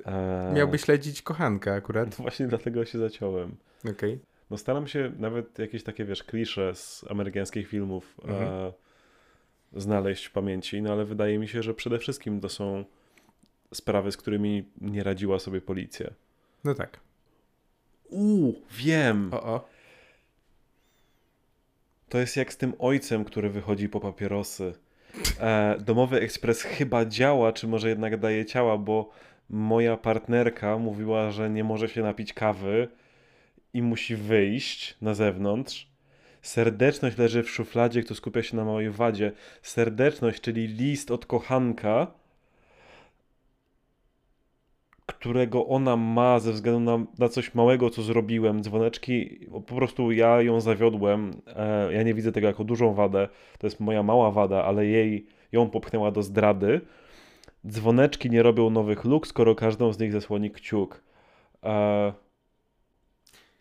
e, 0.06 0.52
miałby 0.56 0.78
śledzić 0.78 1.22
kochanka 1.22 1.74
akurat. 1.74 2.16
Właśnie 2.22 2.48
dlatego 2.48 2.86
się 2.86 3.00
zaciąłem. 3.00 3.56
Okej. 3.92 4.20
No 4.50 4.58
staram 4.58 4.88
się 4.88 5.12
nawet 5.18 5.60
jakieś 5.60 5.84
takie, 5.84 6.06
wiesz, 6.06 6.24
klisze 6.24 6.76
z 6.76 7.06
amerykańskich 7.10 7.68
filmów 7.68 8.16
e, 8.24 8.28
Mhm. 8.30 8.72
znaleźć 9.74 10.26
w 10.26 10.32
pamięci, 10.32 10.82
no 10.82 10.92
ale 10.92 11.06
wydaje 11.06 11.40
mi 11.40 11.48
się, 11.48 11.64
że 11.64 11.74
przede 11.74 12.00
wszystkim 12.00 12.42
to 12.42 12.50
są 12.50 12.86
sprawy, 13.74 14.12
z 14.12 14.18
którymi 14.18 14.70
nie 14.82 15.04
radziła 15.04 15.40
sobie 15.40 15.62
policja. 15.62 16.10
No 16.64 16.76
tak. 16.76 17.00
Uuu, 18.10 18.56
wiem! 18.72 19.30
O, 19.34 19.44
o. 19.44 19.70
To 22.10 22.18
jest 22.18 22.38
jak 22.38 22.54
z 22.54 22.58
tym 22.58 22.74
ojcem, 22.80 23.26
który 23.26 23.50
wychodzi 23.50 23.90
po 23.90 24.00
papierosy. 24.00 24.74
E, 25.40 25.78
domowy 25.80 26.22
ekspres 26.22 26.62
chyba 26.62 27.06
działa, 27.06 27.54
czy 27.54 27.68
może 27.68 27.90
jednak 27.90 28.18
daje 28.20 28.46
ciała, 28.46 28.78
bo 28.78 29.10
moja 29.50 29.98
partnerka 29.98 30.78
mówiła, 30.78 31.32
że 31.32 31.50
nie 31.50 31.64
może 31.64 31.90
się 31.90 32.02
napić 32.02 32.34
kawy 32.34 32.88
i 33.74 33.82
musi 33.82 34.16
wyjść 34.16 34.98
na 35.02 35.14
zewnątrz. 35.14 35.90
Serdeczność 36.42 37.18
leży 37.18 37.44
w 37.44 37.50
szufladzie, 37.50 38.04
kto 38.04 38.16
skupia 38.16 38.44
się 38.44 38.58
na 38.58 38.66
małej 38.66 38.90
wadzie. 38.90 39.32
Serdeczność, 39.62 40.42
czyli 40.42 40.68
list 40.68 41.12
od 41.12 41.26
kochanka, 41.26 42.08
którego 45.06 45.68
ona 45.68 45.96
ma 45.96 46.40
ze 46.40 46.52
względu 46.52 46.80
na, 46.80 47.06
na 47.20 47.30
coś 47.30 47.56
małego, 47.56 47.90
co 47.90 48.02
zrobiłem. 48.02 48.64
Dzwoneczki, 48.64 49.40
po 49.52 49.62
prostu 49.62 50.12
ja 50.12 50.42
ją 50.42 50.62
zawiodłem. 50.62 51.42
E, 51.48 51.94
ja 51.94 52.04
nie 52.04 52.14
widzę 52.14 52.32
tego 52.32 52.48
jako 52.48 52.64
dużą 52.64 52.94
wadę. 52.94 53.28
To 53.60 53.68
jest 53.68 53.80
moja 53.80 54.04
mała 54.04 54.32
wada, 54.32 54.64
ale 54.64 54.86
jej 54.86 55.26
ją 55.52 55.70
popchnęła 55.70 56.12
do 56.12 56.24
zdrady. 56.24 56.82
Dzwoneczki 57.68 58.30
nie 58.30 58.44
robią 58.44 58.70
nowych 58.70 59.06
luk, 59.06 59.28
skoro 59.28 59.56
każdą 59.56 59.94
z 59.94 60.00
nich 60.00 60.12
zasłoni 60.12 60.52
kciuk. 60.52 61.02
E, 61.64 62.14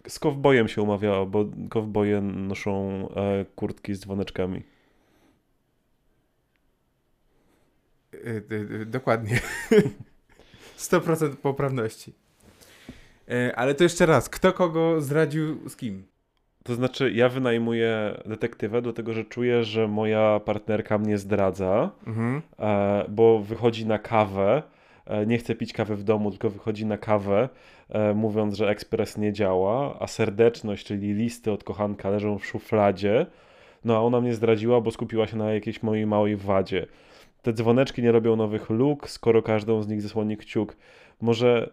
z 0.08 0.18
kowbojem 0.18 0.68
się 0.68 0.82
umawiała, 0.82 1.26
bo 1.26 1.44
kowboje 1.70 2.20
noszą 2.20 3.08
e, 3.08 3.44
kurtki 3.44 3.94
z 3.94 4.00
dzwoneczkami. 4.00 4.62
Y, 8.14 8.44
y, 8.52 8.54
y, 8.54 8.86
dokładnie. 8.86 9.40
100% 10.78 11.36
poprawności. 11.36 12.12
E, 13.28 13.56
ale 13.56 13.74
to 13.74 13.84
jeszcze 13.84 14.06
raz, 14.06 14.28
kto 14.28 14.52
kogo 14.52 15.00
zdradził 15.00 15.68
z 15.68 15.76
kim? 15.76 16.06
To 16.68 16.74
znaczy, 16.74 17.12
ja 17.14 17.28
wynajmuję 17.28 18.14
detektywę, 18.26 18.82
dlatego 18.82 19.12
że 19.12 19.24
czuję, 19.24 19.64
że 19.64 19.88
moja 19.88 20.40
partnerka 20.44 20.98
mnie 20.98 21.18
zdradza, 21.18 21.90
Mhm. 22.06 22.42
e, 22.58 23.04
bo 23.08 23.38
wychodzi 23.38 23.86
na 23.86 23.98
kawę. 23.98 24.62
e, 25.06 25.26
Nie 25.26 25.38
chce 25.38 25.54
pić 25.54 25.72
kawy 25.72 25.96
w 25.96 26.02
domu, 26.04 26.30
tylko 26.30 26.50
wychodzi 26.50 26.86
na 26.86 26.98
kawę, 26.98 27.48
e, 27.90 28.14
mówiąc, 28.14 28.54
że 28.56 28.68
ekspres 28.68 29.18
nie 29.18 29.32
działa, 29.32 29.96
a 30.00 30.06
serdeczność, 30.06 30.86
czyli 30.86 31.14
listy 31.14 31.52
od 31.52 31.64
kochanka 31.64 32.10
leżą 32.10 32.38
w 32.38 32.46
szufladzie. 32.46 33.26
No 33.84 33.96
a 33.96 34.00
ona 34.00 34.20
mnie 34.20 34.34
zdradziła, 34.34 34.80
bo 34.80 34.90
skupiła 34.90 35.26
się 35.26 35.36
na 35.36 35.52
jakiejś 35.52 35.82
mojej 35.82 36.06
małej 36.06 36.36
wadzie. 36.36 36.86
Te 37.42 37.52
dzwoneczki 37.52 38.02
nie 38.02 38.12
robią 38.12 38.36
nowych 38.36 38.70
luk, 38.70 39.10
skoro 39.10 39.42
każdą 39.42 39.82
z 39.82 39.88
nich 39.88 40.02
zasłoni 40.02 40.36
kciuk. 40.36 40.76
Może 41.20 41.72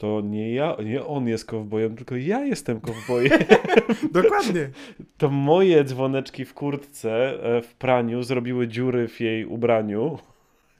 to 0.00 0.20
nie 0.20 0.54
ja, 0.54 0.76
nie 0.84 1.04
on 1.06 1.28
jest 1.28 1.44
kowbojem, 1.44 1.96
tylko 1.96 2.16
ja 2.16 2.44
jestem 2.44 2.80
kowbojem. 2.80 3.38
Dokładnie. 4.12 4.70
to 5.18 5.30
moje 5.30 5.84
dzwoneczki 5.84 6.44
w 6.44 6.54
kurtce 6.54 7.10
e, 7.42 7.62
w 7.62 7.74
praniu 7.74 8.22
zrobiły 8.22 8.68
dziury 8.68 9.08
w 9.08 9.20
jej 9.20 9.44
ubraniu 9.46 10.18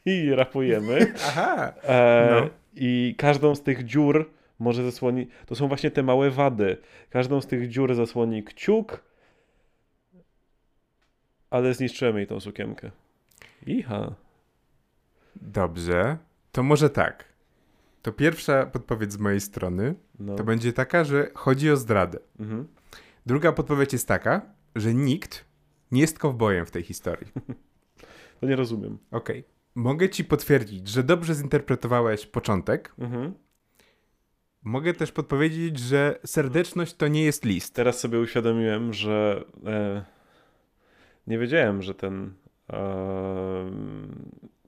i 0.07 0.35
rapujemy. 0.35 1.13
Aha. 1.29 1.73
E, 1.83 2.29
No. 2.31 2.49
I 2.75 3.15
każdą 3.19 3.55
z 3.55 3.63
tych 3.63 3.85
dziur 3.85 4.31
może 4.59 4.85
zasłonić. 4.85 5.31
To 5.47 5.55
są 5.55 5.69
właśnie 5.69 5.91
te 5.91 6.03
małe 6.03 6.31
wady. 6.31 6.77
Każdą 7.11 7.41
z 7.41 7.47
tych 7.47 7.69
dziur 7.69 7.95
zasłoni 7.95 8.43
kciuk, 8.45 9.05
ale 11.51 11.75
zniszczyłem 11.75 12.17
jej 12.17 12.27
tą 12.27 12.41
sukienkę. 12.41 12.91
Iha. 13.67 14.15
Dobrze. 15.37 16.17
To 16.53 16.63
może 16.63 16.91
tak. 16.91 17.30
To 18.03 18.13
pierwsza 18.13 18.67
podpowiedź 18.67 19.13
z 19.13 19.19
mojej 19.19 19.41
strony 19.41 19.95
No. 20.19 20.35
to 20.37 20.45
będzie 20.45 20.73
taka, 20.73 21.05
że 21.05 21.31
chodzi 21.35 21.71
o 21.71 21.77
zdradę. 21.77 22.19
Mhm. 22.41 22.69
Druga 23.27 23.53
podpowiedź 23.53 23.93
jest 23.93 24.09
taka, 24.09 24.43
że 24.77 24.95
nikt 24.95 25.45
nie 25.93 26.01
jest 26.01 26.19
kowbojem 26.19 26.67
w 26.67 26.71
tej 26.71 26.83
historii. 26.83 27.27
To 28.41 28.47
nie 28.47 28.57
rozumiem. 28.57 28.99
Okej. 29.11 29.45
Mogę 29.75 30.09
ci 30.09 30.25
potwierdzić, 30.25 30.89
że 30.89 31.03
dobrze 31.03 31.35
zinterpretowałeś 31.35 32.27
początek. 32.27 32.95
Mhm. 32.99 33.35
Mogę 34.63 34.95
też 34.95 35.13
podpowiedzieć, 35.13 35.79
że 35.79 36.19
serdeczność 36.27 36.95
to 36.95 37.09
nie 37.09 37.25
jest 37.25 37.45
list. 37.45 37.75
Teraz 37.75 38.01
sobie 38.01 38.21
uświadomiłem, 38.21 38.93
że 38.93 39.45
e, 39.67 40.05
nie 41.27 41.39
wiedziałem, 41.39 41.83
że 41.83 41.95
ten 41.95 42.33
e, 42.73 43.71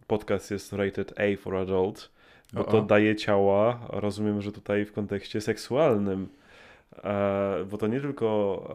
podcast 0.06 0.50
jest 0.50 0.72
rated 0.72 1.14
A 1.20 1.36
for 1.36 1.56
adult, 1.56 2.10
bo 2.52 2.60
O, 2.66 2.70
to 2.70 2.82
daje 2.82 3.16
ciała. 3.16 3.80
Rozumiem, 3.88 4.40
że 4.42 4.52
tutaj 4.52 4.84
w 4.84 4.92
kontekście 4.92 5.40
seksualnym, 5.40 6.28
e, 7.04 7.64
bo 7.70 7.78
to 7.78 7.86
nie 7.86 8.00
tylko 8.00 8.70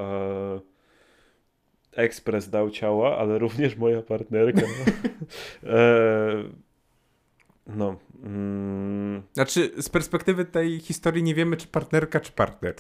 e, 1.96 2.02
ekspres 2.04 2.50
dał 2.50 2.70
ciała, 2.70 3.18
ale 3.18 3.40
również 3.40 3.76
moja 3.76 4.02
partnerka. 4.02 4.62
e, 5.64 6.44
no. 7.68 7.96
Mm, 8.24 9.24
Znaczy, 9.34 9.72
z 9.78 9.90
perspektywy 9.90 10.46
tej 10.46 10.80
historii 10.80 11.24
nie 11.24 11.36
wiemy, 11.36 11.58
czy 11.58 11.68
partnerka, 11.68 12.20
czy 12.20 12.32
partner. 12.32 12.76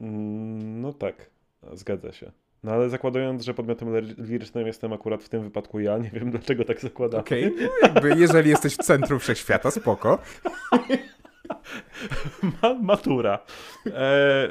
Mm, 0.00 0.80
No 0.80 0.92
tak, 0.92 1.30
zgadza 1.72 2.12
się. 2.12 2.32
No 2.64 2.72
ale 2.72 2.90
zakładając, 2.90 3.44
że 3.44 3.54
podmiotem 3.54 3.88
lir- 3.88 4.28
lirycznym 4.28 4.66
jestem 4.66 4.92
akurat 4.92 5.22
w 5.22 5.28
tym 5.28 5.42
wypadku 5.42 5.80
ja, 5.80 5.98
nie 5.98 6.10
wiem 6.10 6.30
dlaczego 6.30 6.64
tak 6.64 6.80
zakładam. 6.80 7.20
Okej, 7.20 7.52
no 7.60 7.68
jakby 7.82 8.14
jeżeli 8.20 8.50
jesteś 8.50 8.74
w 8.74 8.76
centrum 8.76 9.18
wszechświata, 9.18 9.70
spoko. 9.70 10.18
Ma, 12.62 12.74
matura. 12.74 13.38
E, 13.86 14.48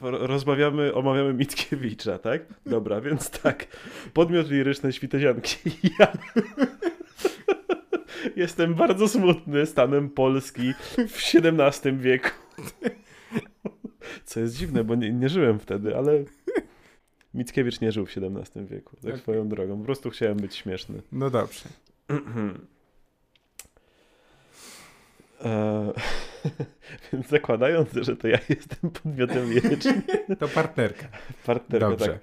rozmawiamy, 0.00 0.94
omawiamy 0.94 1.34
Mickiewicza, 1.34 2.18
tak? 2.18 2.42
Dobra, 2.66 3.00
więc 3.00 3.30
tak. 3.30 3.66
Podmiot 4.12 4.50
liryczny 4.50 4.92
Świtezianki. 4.92 5.56
Ja 5.96 6.12
jestem 8.36 8.74
bardzo 8.74 9.08
smutny 9.08 9.66
stanem 9.66 10.10
Polski 10.10 10.74
w 11.08 11.34
XVII 11.34 11.96
wieku. 11.96 12.28
Co 14.24 14.40
jest 14.40 14.56
dziwne, 14.56 14.84
bo 14.84 14.94
nie, 14.94 15.12
nie 15.12 15.28
żyłem 15.28 15.58
wtedy, 15.58 15.96
ale 15.96 16.24
Mickiewicz 17.36 17.80
nie 17.80 17.92
żył 17.92 18.06
w 18.06 18.10
XVII 18.16 18.66
wieku, 18.66 18.96
tak 18.96 19.04
Okej. 19.04 19.18
swoją 19.18 19.48
drogą. 19.48 19.78
Po 19.78 19.84
prostu 19.84 20.10
chciałem 20.10 20.36
być 20.36 20.54
śmieszny. 20.56 21.02
No 21.12 21.30
dobrze. 21.30 21.64
E, 25.44 25.92
więc 27.12 27.26
zakładając, 27.28 27.88
że 27.92 28.16
to 28.16 28.28
ja 28.28 28.38
jestem 28.48 28.90
podmiotem 28.90 29.52
lirycznym, 29.52 30.02
To 30.40 30.48
partnerka. 30.48 31.08
partnerka, 31.46 31.88
Dobrze. 31.90 32.06
tak. 32.06 32.18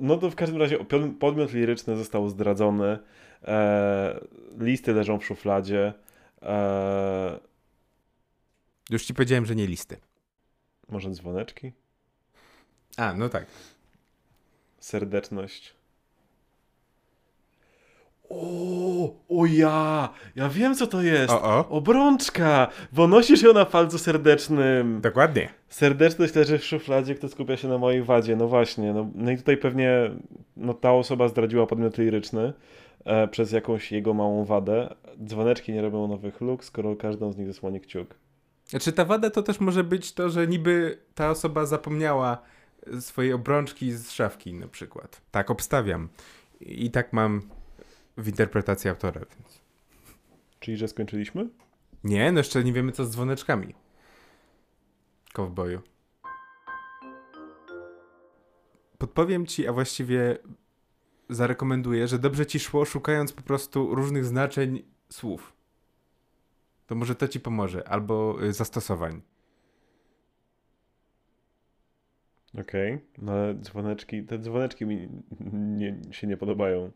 No 0.00 0.16
to 0.16 0.30
w 0.30 0.34
każdym 0.34 0.60
razie 0.60 0.78
podmiot 1.20 1.52
liryczny 1.52 1.96
został 1.96 2.28
zdradzony. 2.28 2.98
E, 3.44 4.20
listy 4.58 4.92
leżą 4.92 5.18
w 5.18 5.24
szufladzie. 5.24 5.92
E, 6.42 7.38
Już 8.90 9.04
ci 9.04 9.14
powiedziałem, 9.14 9.46
że 9.46 9.54
nie 9.54 9.66
listy. 9.66 9.96
może 10.88 11.10
dzwoneczki? 11.10 11.72
A, 12.96 13.14
no 13.14 13.28
tak. 13.28 13.46
Serdeczność. 14.82 15.74
O, 18.30 19.14
o 19.28 19.46
ja! 19.46 20.08
Ja 20.36 20.48
wiem 20.48 20.74
co 20.74 20.86
to 20.86 21.02
jest! 21.02 21.32
O, 21.32 21.42
o. 21.42 21.68
Obrączka! 21.68 22.68
Bo 22.92 23.08
nosisz 23.08 23.42
ją 23.42 23.52
na 23.52 23.64
palcu 23.64 23.98
serdecznym. 23.98 25.00
Dokładnie. 25.00 25.48
Serdeczność 25.68 26.34
leży 26.34 26.58
w 26.58 26.64
szufladzie, 26.64 27.14
kto 27.14 27.28
skupia 27.28 27.56
się 27.56 27.68
na 27.68 27.78
mojej 27.78 28.02
wadzie. 28.02 28.36
No 28.36 28.48
właśnie. 28.48 28.92
No, 28.92 29.10
no 29.14 29.30
i 29.30 29.36
tutaj 29.36 29.56
pewnie 29.56 30.10
no, 30.56 30.74
ta 30.74 30.92
osoba 30.92 31.28
zdradziła 31.28 31.66
podmiot 31.66 31.98
liryczny 31.98 32.52
e, 33.04 33.28
przez 33.28 33.52
jakąś 33.52 33.92
jego 33.92 34.14
małą 34.14 34.44
wadę. 34.44 34.94
Dzwoneczki 35.24 35.72
nie 35.72 35.82
robią 35.82 36.08
nowych 36.08 36.40
luk, 36.40 36.64
skoro 36.64 36.96
każdą 36.96 37.32
z 37.32 37.36
nich 37.36 37.46
zasłoni 37.46 37.80
kciuk. 37.80 38.14
Znaczy 38.64 38.92
ta 38.92 39.04
wada 39.04 39.30
to 39.30 39.42
też 39.42 39.60
może 39.60 39.84
być 39.84 40.12
to, 40.12 40.30
że 40.30 40.46
niby 40.46 40.98
ta 41.14 41.30
osoba 41.30 41.66
zapomniała 41.66 42.42
swojej 43.00 43.32
obrączki 43.32 43.92
z 43.92 44.10
szafki 44.10 44.54
na 44.54 44.68
przykład. 44.68 45.22
Tak 45.30 45.50
obstawiam. 45.50 46.08
I 46.60 46.90
tak 46.90 47.12
mam 47.12 47.42
w 48.16 48.28
interpretacji 48.28 48.90
autora. 48.90 49.20
Więc. 49.20 49.60
Czyli, 50.60 50.76
że 50.76 50.88
skończyliśmy? 50.88 51.48
Nie, 52.04 52.32
no 52.32 52.40
jeszcze 52.40 52.64
nie 52.64 52.72
wiemy 52.72 52.92
co 52.92 53.04
z 53.04 53.10
dzwoneczkami. 53.10 53.74
Kowboju. 55.32 55.80
Podpowiem 58.98 59.46
ci, 59.46 59.68
a 59.68 59.72
właściwie 59.72 60.38
zarekomenduję, 61.28 62.08
że 62.08 62.18
dobrze 62.18 62.46
ci 62.46 62.60
szło 62.60 62.84
szukając 62.84 63.32
po 63.32 63.42
prostu 63.42 63.94
różnych 63.94 64.24
znaczeń 64.24 64.82
słów. 65.08 65.52
To 66.86 66.94
może 66.94 67.14
to 67.14 67.28
ci 67.28 67.40
pomoże, 67.40 67.88
albo 67.88 68.44
y, 68.44 68.52
zastosowań. 68.52 69.22
Okej. 72.60 73.00
No 73.18 73.32
ale 73.32 73.54
dzwoneczki, 73.54 74.22
te 74.22 74.38
dzwoneczki 74.38 74.86
mi 74.86 75.08
nie, 75.52 75.96
się 76.10 76.26
nie 76.26 76.36
podobają. 76.36 76.90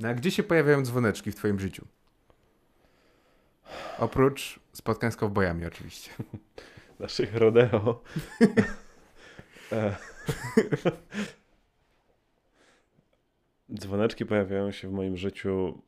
No 0.00 0.08
a 0.08 0.14
gdzie 0.14 0.30
się 0.30 0.42
pojawiają 0.42 0.82
dzwoneczki 0.82 1.32
w 1.32 1.34
twoim 1.34 1.60
życiu? 1.60 1.86
Oprócz 3.98 4.60
spotkań 4.72 5.12
z 5.12 5.16
kowbojami 5.16 5.66
oczywiście. 5.66 6.10
Naszych 7.00 7.36
rodeo. 7.36 8.02
E. 9.72 9.94
Dzwoneczki 13.74 14.26
pojawiają 14.26 14.70
się 14.70 14.88
w 14.88 14.92
moim 14.92 15.16
życiu 15.16 15.82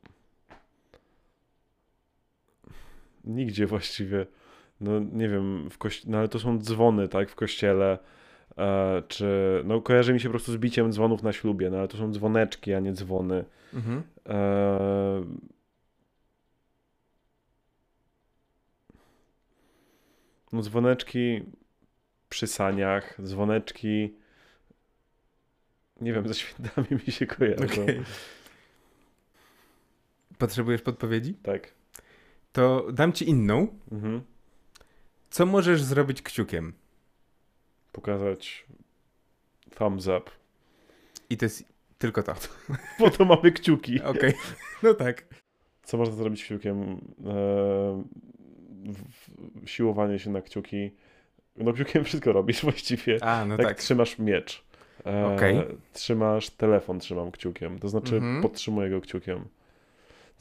nigdzie 3.23 3.65
właściwie. 3.65 4.25
No 4.81 4.99
nie 4.99 5.29
wiem, 5.29 5.69
w 5.69 5.77
kości- 5.77 6.09
no 6.09 6.17
ale 6.17 6.27
to 6.27 6.39
są 6.39 6.59
dzwony, 6.59 7.07
tak, 7.07 7.29
w 7.29 7.35
kościele. 7.35 7.99
E, 8.57 9.03
czy, 9.07 9.61
no 9.65 9.81
kojarzy 9.81 10.13
mi 10.13 10.19
się 10.19 10.27
po 10.29 10.31
prostu 10.31 10.51
z 10.51 10.57
biciem 10.57 10.91
dzwonów 10.91 11.23
na 11.23 11.33
ślubie, 11.33 11.69
no 11.69 11.77
ale 11.77 11.87
to 11.87 11.97
są 11.97 12.11
dzwoneczki, 12.11 12.73
a 12.73 12.79
nie 12.79 12.93
dzwony. 12.93 13.45
Mhm. 13.73 14.03
E, 14.29 15.25
No 20.51 20.61
dzwoneczki 20.61 21.43
przy 22.29 22.47
saniach, 22.47 23.21
dzwoneczki 23.23 24.13
nie 26.01 26.13
wiem, 26.13 26.27
ze 26.27 26.33
świętami 26.33 26.87
mi 26.91 27.13
się 27.13 27.27
kojarzą. 27.27 27.65
Okej. 27.83 28.01
Potrzebujesz 30.37 30.81
podpowiedzi? 30.81 31.33
Tak. 31.33 31.73
To 32.51 32.87
dam 32.93 33.13
ci 33.13 33.29
inną. 33.29 33.67
Mhm. 33.91 34.21
Co 35.29 35.45
możesz 35.45 35.81
zrobić 35.83 36.21
kciukiem? 36.21 36.73
Pokazać 37.97 38.65
thumbs 39.77 40.07
up. 40.07 40.31
I 41.29 41.37
to 41.37 41.45
jest 41.45 41.63
tylko 41.97 42.23
to. 42.23 42.33
Po 42.99 43.09
to 43.09 43.25
mamy 43.25 43.51
kciuki. 43.51 44.01
Okej. 44.01 44.33
No 44.83 44.93
tak. 44.93 45.25
Co 45.83 45.97
można 45.97 46.15
zrobić 46.15 46.43
kciukiem? 46.43 46.81
E, 46.81 48.03
w- 48.85 49.69
siłowanie 49.69 50.19
się 50.19 50.29
na 50.29 50.41
kciuki. 50.41 50.91
No 51.55 51.73
kciukiem 51.73 52.03
wszystko 52.03 52.33
robisz 52.33 52.61
właściwie. 52.71 53.23
A, 53.23 53.45
no 53.45 53.57
tak, 53.57 53.65
tak. 53.65 53.77
trzymasz 53.77 54.19
miecz. 54.19 54.63
E, 55.05 55.25
Okej. 55.35 55.55
Trzymasz 55.93 56.49
telefon, 56.49 56.99
trzymam 56.99 57.31
kciukiem. 57.31 57.79
To 57.79 57.89
znaczy 57.89 58.15
Mhm. 58.15 58.41
podtrzymuję 58.41 58.89
go 58.89 59.01
kciukiem. 59.01 59.47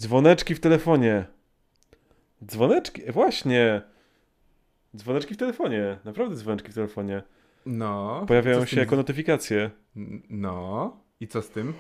Dzwoneczki 0.01 0.55
w 0.55 0.61
telefonie. 0.61 1.25
Dzwoneczki, 2.47 3.13
właśnie. 3.13 3.83
Dzwoneczki 4.97 5.35
w 5.35 5.37
telefonie. 5.37 5.99
Naprawdę 6.05 6.37
dzwoneczki 6.37 6.73
w 6.73 6.75
telefonie. 6.75 7.23
No. 7.67 8.25
Pojawiają 8.29 8.65
się 8.65 8.81
jako 8.81 8.97
notyfikacje. 8.97 9.71
No. 10.31 10.97
I 11.21 11.29
co 11.29 11.43
z 11.43 11.49
tym? 11.51 11.73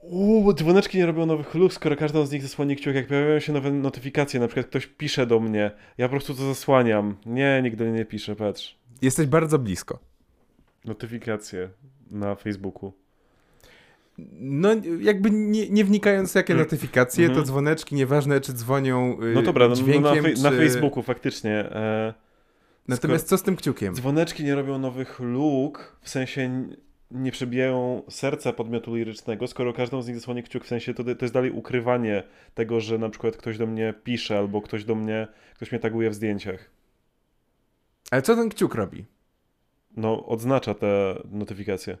Uuu, 0.00 0.52
dzwoneczki 0.52 0.98
nie 0.98 1.06
robią 1.06 1.26
nowych 1.26 1.54
luk, 1.54 1.72
skoro 1.72 1.96
każdą 1.96 2.26
z 2.26 2.32
nich 2.32 2.42
zasłoni 2.42 2.76
kciuk. 2.76 2.94
Jak 2.94 3.06
pojawiają 3.06 3.40
się 3.40 3.52
nowe 3.52 3.70
notyfikacje, 3.72 4.40
na 4.40 4.46
przykład 4.46 4.66
ktoś 4.66 4.86
pisze 4.86 5.26
do 5.26 5.40
mnie, 5.40 5.70
ja 5.98 6.06
po 6.08 6.10
prostu 6.10 6.34
to 6.34 6.42
zasłaniam. 6.42 7.16
Nie, 7.26 7.62
mnie 7.62 7.92
nie 7.92 8.04
pisze, 8.04 8.36
patrz. 8.36 8.78
Jesteś 9.02 9.26
bardzo 9.26 9.58
blisko. 9.58 9.98
Notyfikacje 10.84 11.68
na 12.10 12.34
Facebooku. 12.34 12.92
No, 14.40 14.68
jakby 15.00 15.30
nie, 15.30 15.68
nie 15.70 15.84
wnikając 15.84 16.34
jakie 16.34 16.52
Mm. 16.52 16.64
notyfikacje, 16.64 17.24
to 17.26 17.30
Mhm. 17.30 17.46
dzwoneczki, 17.46 17.94
nieważne 17.94 18.40
czy 18.40 18.52
dzwonią 18.52 19.18
y, 19.22 19.34
No 19.34 19.42
dobra, 19.42 19.64
no, 19.64 19.68
no 19.68 19.76
dźwiękiem, 19.76 20.02
na, 20.02 20.12
fej- 20.30 20.36
czy... 20.36 20.42
na 20.42 20.50
Facebooku 20.50 21.02
faktycznie. 21.02 21.52
E, 21.52 22.14
Natomiast 22.88 23.28
co 23.28 23.38
z 23.38 23.42
tym 23.42 23.56
kciukiem? 23.56 23.94
dzwoneczki 23.94 24.44
nie 24.44 24.54
robią 24.54 24.78
nowych 24.78 25.20
luk, 25.20 25.96
w 26.00 26.08
sensie 26.08 26.68
nie 27.10 27.32
przebijają 27.32 28.02
serca 28.08 28.52
podmiotu 28.52 28.94
lirycznego, 28.94 29.46
skoro 29.46 29.72
każdą 29.72 30.02
z 30.02 30.08
nich 30.08 30.16
zasłoni 30.16 30.42
kciuk, 30.42 30.64
w 30.64 30.68
sensie 30.68 30.94
to, 30.94 31.04
to 31.04 31.24
jest 31.24 31.34
dalej 31.34 31.50
ukrywanie 31.50 32.22
tego, 32.54 32.80
że 32.80 32.98
na 32.98 33.08
przykład 33.08 33.36
ktoś 33.36 33.58
do 33.58 33.66
mnie 33.66 33.94
pisze, 34.04 34.38
albo 34.38 34.62
ktoś 34.62 34.84
do 34.84 34.94
mnie, 34.94 35.28
ktoś 35.54 35.72
mnie 35.72 35.80
taguje 35.80 36.10
w 36.10 36.14
zdjęciach. 36.14 36.70
Ale 38.10 38.22
co 38.22 38.36
ten 38.36 38.48
kciuk 38.48 38.74
robi? 38.74 39.04
No, 39.96 40.26
odznacza 40.26 40.74
te 40.74 41.16
notyfikacje. 41.30 41.98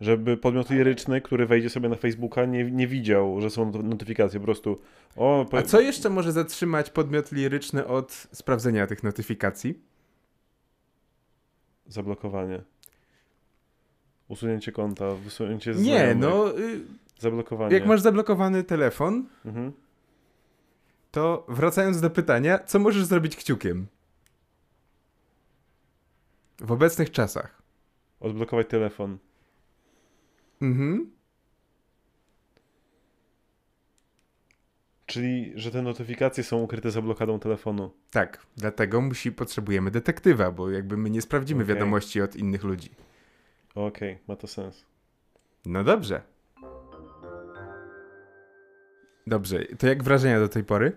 Żeby 0.00 0.36
podmiot 0.36 0.70
liryczny, 0.70 1.20
który 1.20 1.46
wejdzie 1.46 1.70
sobie 1.70 1.88
na 1.88 1.96
Facebooka, 1.96 2.44
nie, 2.44 2.70
nie 2.70 2.86
widział, 2.86 3.40
że 3.40 3.50
są 3.50 3.70
not- 3.70 3.84
notyfikacje. 3.84 4.40
Po 4.40 4.44
prostu. 4.44 4.80
O, 5.16 5.46
po... 5.50 5.58
A 5.58 5.62
co 5.62 5.80
jeszcze 5.80 6.10
może 6.10 6.32
zatrzymać 6.32 6.90
podmiot 6.90 7.32
liryczny 7.32 7.86
od 7.86 8.12
sprawdzenia 8.32 8.86
tych 8.86 9.02
notyfikacji? 9.02 9.78
Zablokowanie. 11.86 12.62
Usunięcie 14.28 14.72
konta, 14.72 15.14
wysunięcie 15.14 15.74
z 15.74 15.82
Nie, 15.82 15.92
znajomych. 15.98 16.16
no, 16.18 16.58
y, 16.58 16.80
Zablokowanie. 17.18 17.74
jak 17.74 17.86
masz 17.86 18.00
zablokowany 18.00 18.64
telefon, 18.64 19.26
Mhm. 19.44 19.72
to 21.10 21.46
wracając 21.48 22.00
do 22.00 22.10
pytania, 22.10 22.58
co 22.58 22.78
możesz 22.78 23.04
zrobić 23.04 23.36
kciukiem? 23.36 23.86
W 26.60 26.72
obecnych 26.72 27.10
czasach. 27.10 27.62
Odblokować 28.20 28.68
telefon. 28.68 29.18
Mhm. 30.62 31.10
Czyli, 35.06 35.52
że 35.54 35.70
te 35.70 35.82
notyfikacje 35.82 36.44
są 36.44 36.62
ukryte 36.62 36.90
za 36.90 37.02
blokadą 37.02 37.38
telefonu. 37.38 37.90
Tak, 38.10 38.46
dlatego 38.56 39.00
musi, 39.00 39.32
potrzebujemy 39.32 39.90
detektywa, 39.90 40.50
bo 40.50 40.70
jakby 40.70 40.96
my 40.96 41.10
nie 41.10 41.22
sprawdzimy 41.22 41.64
Okej. 41.64 41.74
wiadomości 41.74 42.20
od 42.22 42.36
innych 42.36 42.64
ludzi. 42.64 42.90
Okej, 43.74 44.18
ma 44.28 44.36
to 44.36 44.46
sens. 44.46 44.84
No 45.66 45.84
dobrze. 45.84 46.22
Dobrze, 49.26 49.64
to 49.78 49.86
jak 49.86 50.02
wrażenia 50.02 50.40
do 50.40 50.48
tej 50.48 50.64
pory? 50.64 50.92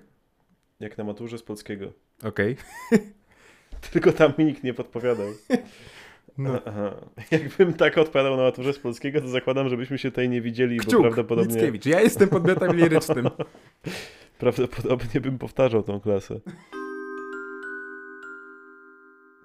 Jak 0.79 0.97
na 0.97 1.03
maturze 1.03 1.37
z 1.37 1.43
polskiego. 1.43 1.93
Okej. 2.23 2.55
Tylko 3.91 4.11
tam 4.11 4.33
mi 4.37 4.45
nikt 4.45 4.63
nie 4.63 4.73
podpowiadał. 4.73 5.27
No. 6.37 6.61
Jakbym 7.31 7.73
tak 7.73 7.97
odpowiadał 7.97 8.37
na 8.37 8.43
maturze 8.43 8.73
z 8.73 8.79
polskiego, 8.79 9.21
to 9.21 9.27
zakładam, 9.27 9.69
żebyśmy 9.69 9.97
się 9.97 10.11
tutaj 10.11 10.29
nie 10.29 10.41
widzieli, 10.41 10.77
bo 10.77 10.83
Kciuk, 10.83 11.01
prawdopodobnie, 11.01 11.55
Mickiewicz. 11.55 11.85
Ja 11.85 12.01
jestem 12.01 12.29
podmiotem 12.29 12.75
lirycznym. 12.75 13.29
prawdopodobnie 14.39 15.21
bym 15.21 15.37
powtarzał 15.37 15.83
tą 15.83 15.99
klasę. 15.99 16.39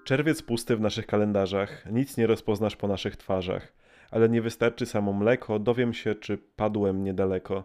Czerwiec 0.04 0.42
pusty 0.42 0.76
w 0.76 0.80
naszych 0.80 1.06
kalendarzach, 1.06 1.86
nic 1.92 2.16
nie 2.16 2.26
rozpoznasz 2.26 2.76
po 2.76 2.88
naszych 2.88 3.16
twarzach, 3.16 3.72
ale 4.10 4.28
nie 4.28 4.42
wystarczy 4.42 4.86
samo 4.86 5.12
mleko, 5.12 5.58
dowiem 5.58 5.94
się, 5.94 6.14
czy 6.14 6.38
padłem 6.56 7.04
niedaleko. 7.04 7.64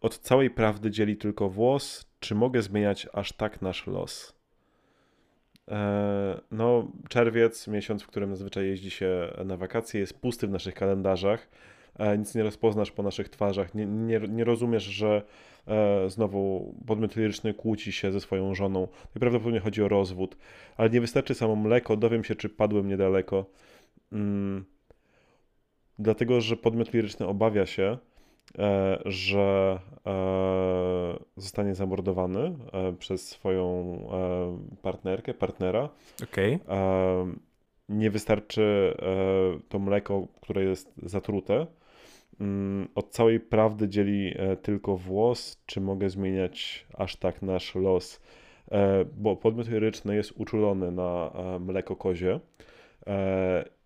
Od 0.00 0.18
całej 0.18 0.50
prawdy 0.50 0.90
dzieli 0.90 1.16
tylko 1.16 1.48
włos, 1.48 2.06
czy 2.20 2.34
mogę 2.34 2.62
zmieniać 2.62 3.08
aż 3.12 3.32
tak 3.32 3.62
nasz 3.62 3.86
los? 3.86 4.35
Eee, 5.68 6.40
no, 6.50 6.92
czerwiec, 7.08 7.68
miesiąc, 7.68 8.02
w 8.02 8.06
którym 8.06 8.30
zazwyczaj 8.30 8.66
jeździ 8.66 8.90
się 8.90 9.32
na 9.44 9.56
wakacje, 9.56 10.00
jest 10.00 10.20
pusty 10.20 10.46
w 10.46 10.50
naszych 10.50 10.74
kalendarzach. 10.74 11.48
E, 11.98 12.18
nic 12.18 12.34
nie 12.34 12.42
rozpoznasz 12.42 12.90
po 12.90 13.02
naszych 13.02 13.28
twarzach. 13.28 13.74
Nie, 13.74 13.86
nie, 13.86 14.20
nie 14.20 14.44
rozumiesz, 14.44 14.84
że 14.84 15.22
e, 15.66 16.10
znowu 16.10 16.74
podmiot 16.86 17.16
liryczny 17.16 17.54
kłóci 17.54 17.92
się 17.92 18.12
ze 18.12 18.20
swoją 18.20 18.54
żoną. 18.54 18.88
I 19.16 19.20
prawdopodobnie 19.20 19.60
chodzi 19.60 19.82
o 19.82 19.88
rozwód. 19.88 20.36
Ale 20.76 20.90
nie 20.90 21.00
wystarczy 21.00 21.34
samo 21.34 21.56
mleko, 21.56 21.96
dowiem 21.96 22.24
się, 22.24 22.34
czy 22.34 22.48
padłem 22.48 22.88
niedaleko. 22.88 23.46
Mm, 24.12 24.64
dlatego, 25.98 26.40
że 26.40 26.56
podmiot 26.56 26.92
liryczny 26.92 27.26
obawia 27.26 27.66
się, 27.66 27.82
e, 27.82 27.98
że 29.04 29.78
e, 30.06 31.18
zostanie 31.36 31.74
zamordowany 31.74 32.54
e, 32.72 32.92
przez 32.92 33.28
swoją 33.28 33.68
e, 34.12 34.76
partnerkę, 34.82 35.34
partnera. 35.34 35.88
Okej. 36.24 36.58
E, 36.68 37.26
nie 37.88 38.10
wystarczy 38.10 38.94
e, 38.98 39.60
to 39.68 39.78
mleko, 39.78 40.26
które 40.40 40.64
jest 40.64 40.92
zatrute. 41.02 41.66
Mm, 42.40 42.88
Od 42.94 43.10
całej 43.10 43.40
prawdy 43.40 43.88
dzieli 43.88 44.34
e, 44.36 44.56
tylko 44.56 44.96
włos, 44.96 45.62
czy 45.66 45.80
mogę 45.80 46.10
zmieniać 46.10 46.86
aż 46.94 47.16
tak 47.16 47.42
nasz 47.42 47.74
los. 47.74 48.20
E, 48.70 49.04
Bo 49.16 49.36
podmiot 49.36 49.68
liryczny 49.68 50.16
jest 50.16 50.32
uczulony 50.36 50.92
na 50.92 51.30
e, 51.34 51.58
mleko 51.58 51.96
kozie 51.96 52.32
e, 52.34 52.40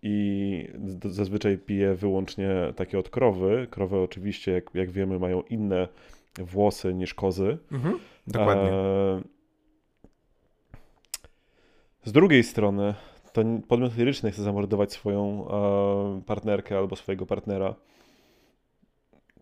i 0.01 0.67
z- 0.85 1.15
zazwyczaj 1.15 1.57
pije 1.57 1.95
wyłącznie 1.95 2.49
takie 2.75 2.99
od 2.99 3.09
krowy. 3.09 3.67
Krowy 3.71 3.97
oczywiście, 3.99 4.51
jak, 4.51 4.69
jak 4.73 4.91
wiemy, 4.91 5.19
mają 5.19 5.41
inne 5.41 5.87
włosy 6.39 6.93
niż 6.93 7.13
kozy. 7.13 7.57
Mhm. 7.71 7.99
Dokładnie. 8.27 8.71
E, 8.71 9.21
Z 12.05 12.11
drugiej 12.11 12.43
strony, 12.43 12.95
to 13.33 13.41
podmiot 13.67 13.97
liryczny 13.97 14.31
chce 14.31 14.43
zamordować 14.43 14.93
swoją 14.93 15.47
e, 15.47 16.21
partnerkę 16.25 16.77
albo 16.77 16.95
swojego 16.95 17.25
partnera. 17.25 17.75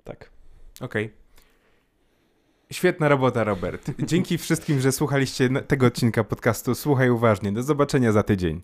Tak. 0.04 0.30
Okej. 0.82 1.14
Świetna 2.72 3.10
robota, 3.10 3.44
Robert. 3.44 3.92
Dzięki 4.04 4.38
wszystkim, 4.38 4.80
że 4.80 4.92
słuchaliście 4.92 5.50
tego 5.68 5.86
odcinka 5.86 6.24
podcastu. 6.24 6.76
Słuchaj 6.76 7.10
uważnie. 7.10 7.52
Do 7.52 7.64
zobaczenia 7.64 8.12
za 8.12 8.24
tydzień. 8.24 8.62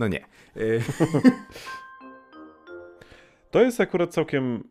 No 0.00 0.08
nie. 0.08 0.24
Y, 0.56 0.80
To 3.50 3.62
jest 3.62 3.80
akurat 3.80 4.10
całkiem. 4.12 4.64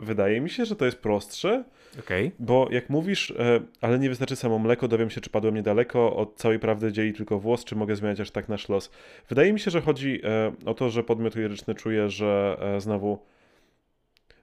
Wydaje 0.00 0.40
mi 0.40 0.50
się, 0.50 0.64
że 0.64 0.76
to 0.76 0.84
jest 0.84 0.98
prostsze, 0.98 1.64
Okej. 1.98 2.32
bo 2.38 2.68
jak 2.70 2.90
mówisz, 2.90 3.30
e, 3.30 3.60
ale 3.80 3.98
nie 3.98 4.08
wystarczy 4.08 4.36
samo 4.36 4.58
mleko, 4.58 4.88
dowiem 4.88 5.10
się, 5.10 5.20
czy 5.20 5.30
padłem 5.30 5.54
niedaleko, 5.54 6.16
od 6.16 6.36
całej 6.36 6.58
prawdy 6.58 6.92
dzieli 6.92 7.12
tylko 7.12 7.38
włos, 7.38 7.64
czy 7.64 7.76
mogę 7.76 7.96
zmieniać 7.96 8.20
aż 8.20 8.30
tak 8.30 8.48
nasz 8.48 8.68
los. 8.68 8.90
Wydaje 9.28 9.52
mi 9.52 9.60
się, 9.60 9.70
że 9.70 9.80
chodzi 9.80 10.20
e, 10.24 10.52
o 10.66 10.74
to, 10.74 10.90
że 10.90 11.04
podmiot 11.04 11.34
liryczny 11.34 11.74
czuje, 11.74 12.10
że 12.10 12.56
e, 12.60 12.80
znowu. 12.80 13.18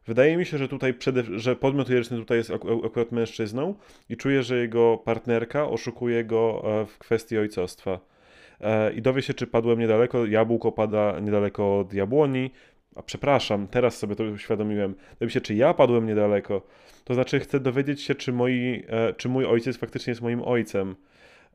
Wydaje 0.08 0.38
mi 0.38 0.46
się, 0.46 0.58
że 0.58 0.68
tutaj 0.68 0.94
przede, 0.94 1.24
że 1.40 1.56
podmiot 1.56 1.90
liryczny 1.90 2.18
tutaj 2.18 2.38
jest 2.38 2.52
ak- 2.52 2.86
akurat 2.86 3.12
mężczyzną 3.12 3.76
i 4.10 4.18
czuje, 4.18 4.44
że 4.44 4.58
jego 4.58 4.98
partnerka 4.98 5.70
oszukuje 5.70 6.24
go 6.26 6.64
w 6.88 6.98
kwestii 6.98 7.38
ojcostwa. 7.38 8.15
E, 8.62 8.94
I 8.94 9.02
dowie 9.02 9.22
się, 9.22 9.34
czy 9.34 9.48
padłem 9.48 9.80
niedaleko, 9.80 10.26
jabłko 10.26 10.72
pada 10.72 11.20
niedaleko 11.20 11.80
od 11.80 11.94
jabłoni. 11.94 12.52
A 12.96 13.04
przepraszam, 13.04 13.68
teraz 13.68 13.98
sobie 13.98 14.16
to 14.16 14.24
uświadomiłem. 14.24 14.96
Dowie 15.20 15.32
się, 15.32 15.42
czy 15.42 15.56
ja 15.56 15.74
padłem 15.74 16.06
niedaleko. 16.06 16.62
To 17.04 17.14
znaczy, 17.14 17.40
chcę 17.40 17.60
dowiedzieć 17.60 18.02
się, 18.02 18.16
czy, 18.16 18.34
moi, 18.34 18.84
e, 18.88 19.14
czy 19.14 19.30
mój 19.30 19.46
ojciec 19.46 19.78
faktycznie 19.78 20.12
jest 20.12 20.22
moim 20.22 20.42
ojcem. 20.42 20.96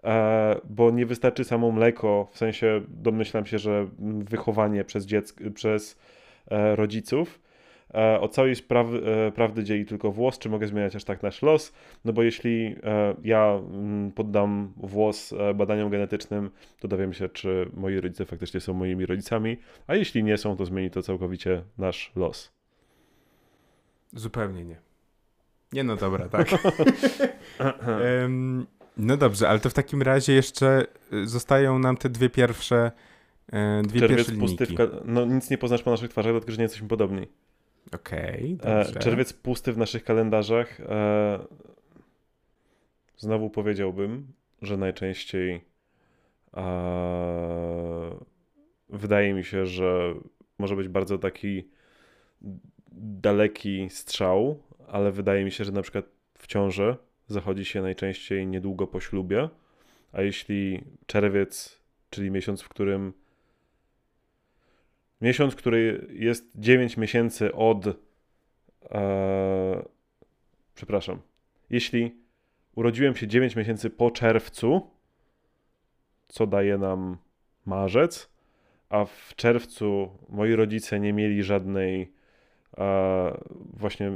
E, 0.04 0.56
bo 0.64 0.90
nie 0.90 1.06
wystarczy 1.06 1.44
samo 1.44 1.70
mleko, 1.70 2.28
w 2.32 2.38
sensie 2.38 2.80
domyślam 2.88 3.46
się, 3.46 3.58
że 3.58 3.86
wychowanie 4.18 4.84
przez, 4.84 5.06
dziecko, 5.06 5.44
przez 5.54 5.98
rodziców. 6.74 7.40
E, 7.94 8.20
o 8.20 8.28
całej 8.28 8.54
spraw- 8.56 8.94
e, 9.28 9.32
prawdy 9.32 9.64
dzieli 9.64 9.86
tylko 9.86 10.12
włos, 10.12 10.38
czy 10.38 10.48
mogę 10.48 10.66
zmieniać 10.66 10.96
aż 10.96 11.04
tak 11.04 11.22
nasz 11.22 11.42
los. 11.42 11.72
No 12.04 12.12
bo 12.12 12.22
jeśli 12.22 12.76
e, 12.84 13.14
ja 13.24 13.58
mm, 13.72 14.12
poddam 14.12 14.72
włos 14.76 15.32
e, 15.32 15.54
badaniom 15.54 15.90
genetycznym, 15.90 16.50
to 16.80 16.88
dowiem 16.88 17.12
się, 17.12 17.28
czy 17.28 17.70
moi 17.74 18.00
rodzice 18.00 18.24
faktycznie 18.24 18.60
są 18.60 18.74
moimi 18.74 19.06
rodzicami, 19.06 19.56
a 19.86 19.94
jeśli 19.94 20.24
nie 20.24 20.38
są, 20.38 20.56
to 20.56 20.64
zmieni 20.66 20.90
to 20.90 21.02
całkowicie 21.02 21.62
nasz 21.78 22.12
los. 22.16 22.52
Zupełnie 24.12 24.64
nie. 24.64 24.76
Nie 25.72 25.84
no 25.84 25.96
dobra, 25.96 26.28
tak. 26.28 26.48
Em, 28.22 28.66
no 28.96 29.16
dobrze, 29.16 29.48
ale 29.48 29.58
to 29.60 29.70
w 29.70 29.74
takim 29.74 30.02
razie 30.02 30.32
jeszcze 30.32 30.86
y, 31.12 31.26
zostają 31.28 31.78
nam 31.78 31.96
te 31.96 32.08
dwie 32.08 32.30
pierwsze 32.30 32.90
e, 33.52 33.82
dwie 33.82 34.00
Czerwiec 34.00 34.16
pierwsze 34.18 34.32
linijki. 34.32 34.64
w 34.66 34.74
ka- 34.74 34.88
No 35.04 35.24
nic 35.24 35.50
nie 35.50 35.58
poznasz 35.58 35.82
po 35.82 35.90
naszych 35.90 36.10
twarzach, 36.10 36.32
dlatego 36.32 36.52
że 36.52 36.58
nie 36.58 36.62
jesteśmy 36.62 36.88
podobni. 36.88 37.26
Okej, 37.94 38.58
E, 38.62 38.84
dobrze. 38.84 39.00
czerwiec 39.00 39.32
pusty 39.32 39.72
w 39.72 39.78
naszych 39.78 40.04
kalendarzach. 40.04 40.80
E, 40.80 41.38
znowu 43.16 43.50
powiedziałbym, 43.50 44.32
że 44.62 44.76
najczęściej 44.76 45.60
e, 46.56 48.10
wydaje 48.88 49.34
mi 49.34 49.44
się, 49.44 49.66
że 49.66 50.14
może 50.58 50.76
być 50.76 50.88
bardzo 50.88 51.18
taki 51.18 51.68
daleki 52.92 53.88
strzał, 53.90 54.62
ale 54.88 55.12
wydaje 55.12 55.44
mi 55.44 55.50
się, 55.52 55.64
że 55.64 55.72
na 55.72 55.82
przykład 55.82 56.04
w 56.38 56.46
ciąży 56.46 56.96
zachodzi 57.28 57.64
się 57.64 57.82
najczęściej 57.82 58.46
niedługo 58.46 58.86
po 58.86 59.00
ślubie, 59.00 59.48
a 60.12 60.22
jeśli 60.22 60.84
czerwiec, 61.06 61.80
czyli 62.10 62.30
miesiąc, 62.30 62.62
w 62.62 62.68
którym 62.68 63.12
miesiąc, 65.20 65.54
który 65.54 66.06
jest 66.12 66.50
9 66.54 66.96
miesięcy 66.96 67.54
od 67.54 67.86
e, 68.90 69.82
przepraszam, 70.74 71.18
jeśli 71.70 72.16
urodziłem 72.74 73.16
się 73.16 73.26
9 73.26 73.56
miesięcy 73.56 73.90
po 73.90 74.10
czerwcu, 74.10 74.90
co 76.28 76.46
daje 76.46 76.78
nam 76.78 77.16
marzec, 77.66 78.30
a 78.88 79.04
w 79.04 79.32
czerwcu 79.36 80.10
moi 80.28 80.54
rodzice 80.54 81.00
nie 81.00 81.12
mieli 81.12 81.42
żadnej, 81.42 82.12
e, 82.78 83.40
właśnie 83.54 84.10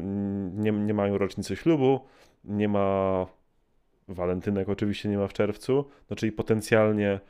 nie, 0.55 0.73
nie 0.73 0.95
mają 0.95 1.19
rocznicy 1.19 1.57
ślubu, 1.57 2.01
nie 2.45 2.69
ma 2.69 3.27
walentynek, 4.09 4.69
oczywiście 4.69 5.09
nie 5.09 5.19
ma 5.19 5.29
w 5.29 5.33
czerwcu, 5.33 5.91
no 6.11 6.17
czyli 6.17 6.33
potencjalnie 6.33 7.21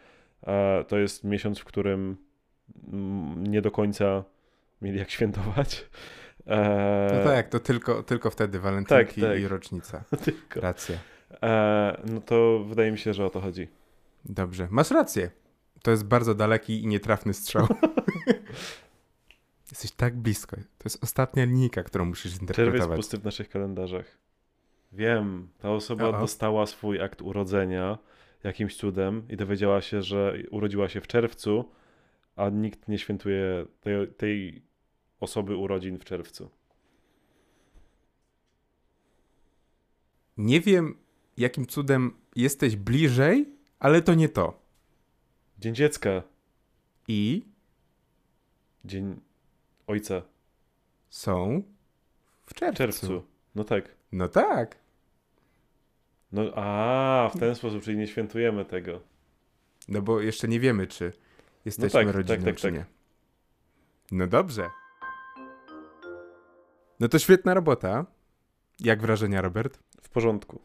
e, 0.46 0.84
to 0.88 0.98
jest 0.98 1.24
miesiąc, 1.24 1.58
w 1.58 1.64
którym 1.64 2.16
nie 3.36 3.62
do 3.62 3.70
końca 3.70 4.24
mieli 4.82 4.98
jak 4.98 5.10
świętować. 5.10 5.86
E, 6.46 7.10
no 7.18 7.30
tak, 7.30 7.48
to 7.48 7.60
tylko, 7.60 8.02
tylko 8.02 8.30
wtedy 8.30 8.60
walentynki 8.60 9.20
tak, 9.20 9.30
tak. 9.30 9.40
i 9.40 9.48
rocznica. 9.48 10.04
tylko. 10.24 10.60
Racja. 10.60 10.98
E, 11.42 12.02
no 12.04 12.20
to 12.20 12.64
wydaje 12.68 12.92
mi 12.92 12.98
się, 12.98 13.14
że 13.14 13.26
o 13.26 13.30
to 13.30 13.40
chodzi. 13.40 13.68
Dobrze, 14.24 14.68
masz 14.70 14.90
rację. 14.90 15.30
To 15.82 15.90
jest 15.90 16.04
bardzo 16.04 16.34
daleki 16.34 16.82
i 16.82 16.86
nietrafny 16.86 17.34
strzał. 17.34 17.66
Jesteś 19.70 19.90
tak 19.90 20.16
blisko. 20.16 20.56
To 20.56 20.84
jest 20.84 21.04
ostatnia 21.04 21.44
linijka, 21.44 21.82
którą 21.82 22.04
musisz 22.04 22.32
zinterpretować. 22.32 22.80
Czerwiec 22.80 22.96
pusty 22.96 23.18
w 23.18 23.24
naszych 23.24 23.48
kalendarzach. 23.48 24.18
Wiem, 24.92 25.48
ta 25.58 25.70
osoba 25.70 26.12
dostała 26.12 26.66
swój 26.66 27.00
akt 27.00 27.22
urodzenia 27.22 27.98
jakimś 28.44 28.76
cudem 28.76 29.22
i 29.28 29.36
dowiedziała 29.36 29.80
się, 29.80 30.02
że 30.02 30.34
urodziła 30.50 30.88
się 30.88 31.00
w 31.00 31.06
czerwcu, 31.06 31.64
a 32.36 32.48
nikt 32.48 32.88
nie 32.88 32.98
świętuje 32.98 33.66
tej, 33.80 34.08
tej 34.14 34.62
osoby 35.20 35.56
urodzin 35.56 35.98
w 35.98 36.04
czerwcu. 36.04 36.50
Nie 40.36 40.60
wiem, 40.60 40.98
jakim 41.36 41.66
cudem 41.66 42.16
jesteś 42.36 42.76
bliżej, 42.76 43.48
ale 43.78 44.02
to 44.02 44.14
nie 44.14 44.28
to. 44.28 44.62
Dzień 45.58 45.74
dziecka. 45.74 46.22
I? 47.08 47.42
Dzień 48.84 49.20
ojca. 49.86 50.22
Są 51.10 51.62
w 52.46 52.54
czerwcu. 52.54 52.78
Czerwcu. 52.78 53.24
No 53.54 53.64
tak. 53.64 53.96
No 54.12 54.28
tak. 54.28 54.78
No 56.32 56.42
a, 56.54 57.30
w 57.34 57.38
ten 57.38 57.54
sposób, 57.54 57.82
czyli 57.82 57.98
nie 57.98 58.06
świętujemy 58.06 58.64
tego. 58.64 59.00
No 59.88 60.02
bo 60.02 60.20
jeszcze 60.20 60.48
nie 60.48 60.60
wiemy, 60.60 60.86
czy 60.86 61.12
jesteśmy 61.64 62.00
no 62.00 62.06
tak, 62.06 62.16
rodziną, 62.16 62.36
tak, 62.36 62.44
tak, 62.44 62.56
czy 62.56 62.62
tak. 62.62 62.74
nie. 62.74 62.84
No 64.12 64.26
dobrze. 64.26 64.70
No 67.00 67.08
to 67.08 67.18
świetna 67.18 67.54
robota. 67.54 68.06
Jak 68.80 69.02
wrażenia, 69.02 69.42
Robert? 69.42 69.78
W 70.02 70.08
porządku. 70.08 70.60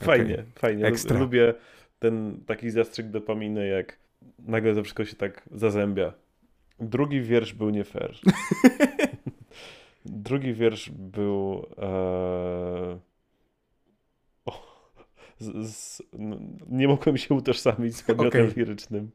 Fajnie, 0.00 0.34
okay. 0.34 0.46
fajnie. 0.56 0.84
Ekstra. 0.84 1.18
Lubię 1.18 1.54
ten 1.98 2.40
taki 2.46 2.70
zastrzyk 2.70 3.10
dopaminy, 3.10 3.66
jak 3.66 3.98
nagle 4.38 4.74
to 4.74 4.82
wszystko 4.82 5.04
się 5.04 5.16
tak 5.16 5.48
zazębia. 5.52 6.12
Drugi 6.80 7.20
wiersz 7.20 7.54
był 7.54 7.70
nie 7.70 7.84
fair. 7.84 8.16
Drugi 10.04 10.54
wiersz 10.54 10.90
był. 10.90 11.66
E... 11.78 12.98
Z, 15.40 15.70
z, 15.70 16.02
no, 16.12 16.36
nie 16.68 16.88
mogłem 16.88 17.16
się 17.16 17.34
utożsamić 17.34 17.96
z 17.96 18.02
podmiotem 18.02 18.42
okay. 18.42 18.54
lirycznym. 18.56 19.10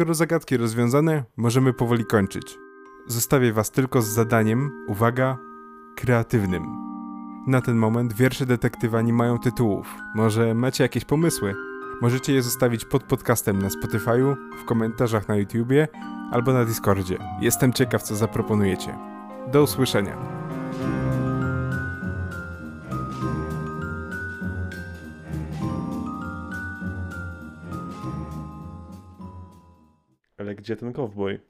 Skoro 0.00 0.14
zagadki 0.14 0.56
rozwiązane, 0.56 1.24
możemy 1.36 1.72
powoli 1.72 2.04
kończyć. 2.04 2.58
Zostawię 3.06 3.52
Was 3.52 3.70
tylko 3.70 4.02
z 4.02 4.06
zadaniem, 4.06 4.70
uwaga, 4.88 5.38
kreatywnym. 5.96 6.62
Na 7.46 7.60
ten 7.60 7.76
moment 7.76 8.12
wiersze 8.12 8.46
detektywa 8.46 9.02
nie 9.02 9.12
mają 9.12 9.38
tytułów. 9.38 9.94
Może 10.14 10.54
macie 10.54 10.84
jakieś 10.84 11.04
pomysły? 11.04 11.54
Możecie 12.02 12.32
je 12.32 12.42
zostawić 12.42 12.84
pod 12.84 13.02
podcastem 13.02 13.62
na 13.62 13.68
Spotify'u, 13.68 14.36
w 14.62 14.64
komentarzach 14.64 15.28
na 15.28 15.36
YouTubie 15.36 15.88
albo 16.32 16.52
na 16.52 16.64
Discordzie. 16.64 17.18
Jestem 17.40 17.72
ciekaw, 17.72 18.02
co 18.02 18.16
zaproponujecie. 18.16 18.98
Do 19.52 19.62
usłyszenia. 19.62 20.16
Ale 30.50 30.56
gdzie 30.56 30.76
ten 30.76 30.92
cowboy? 30.92 31.40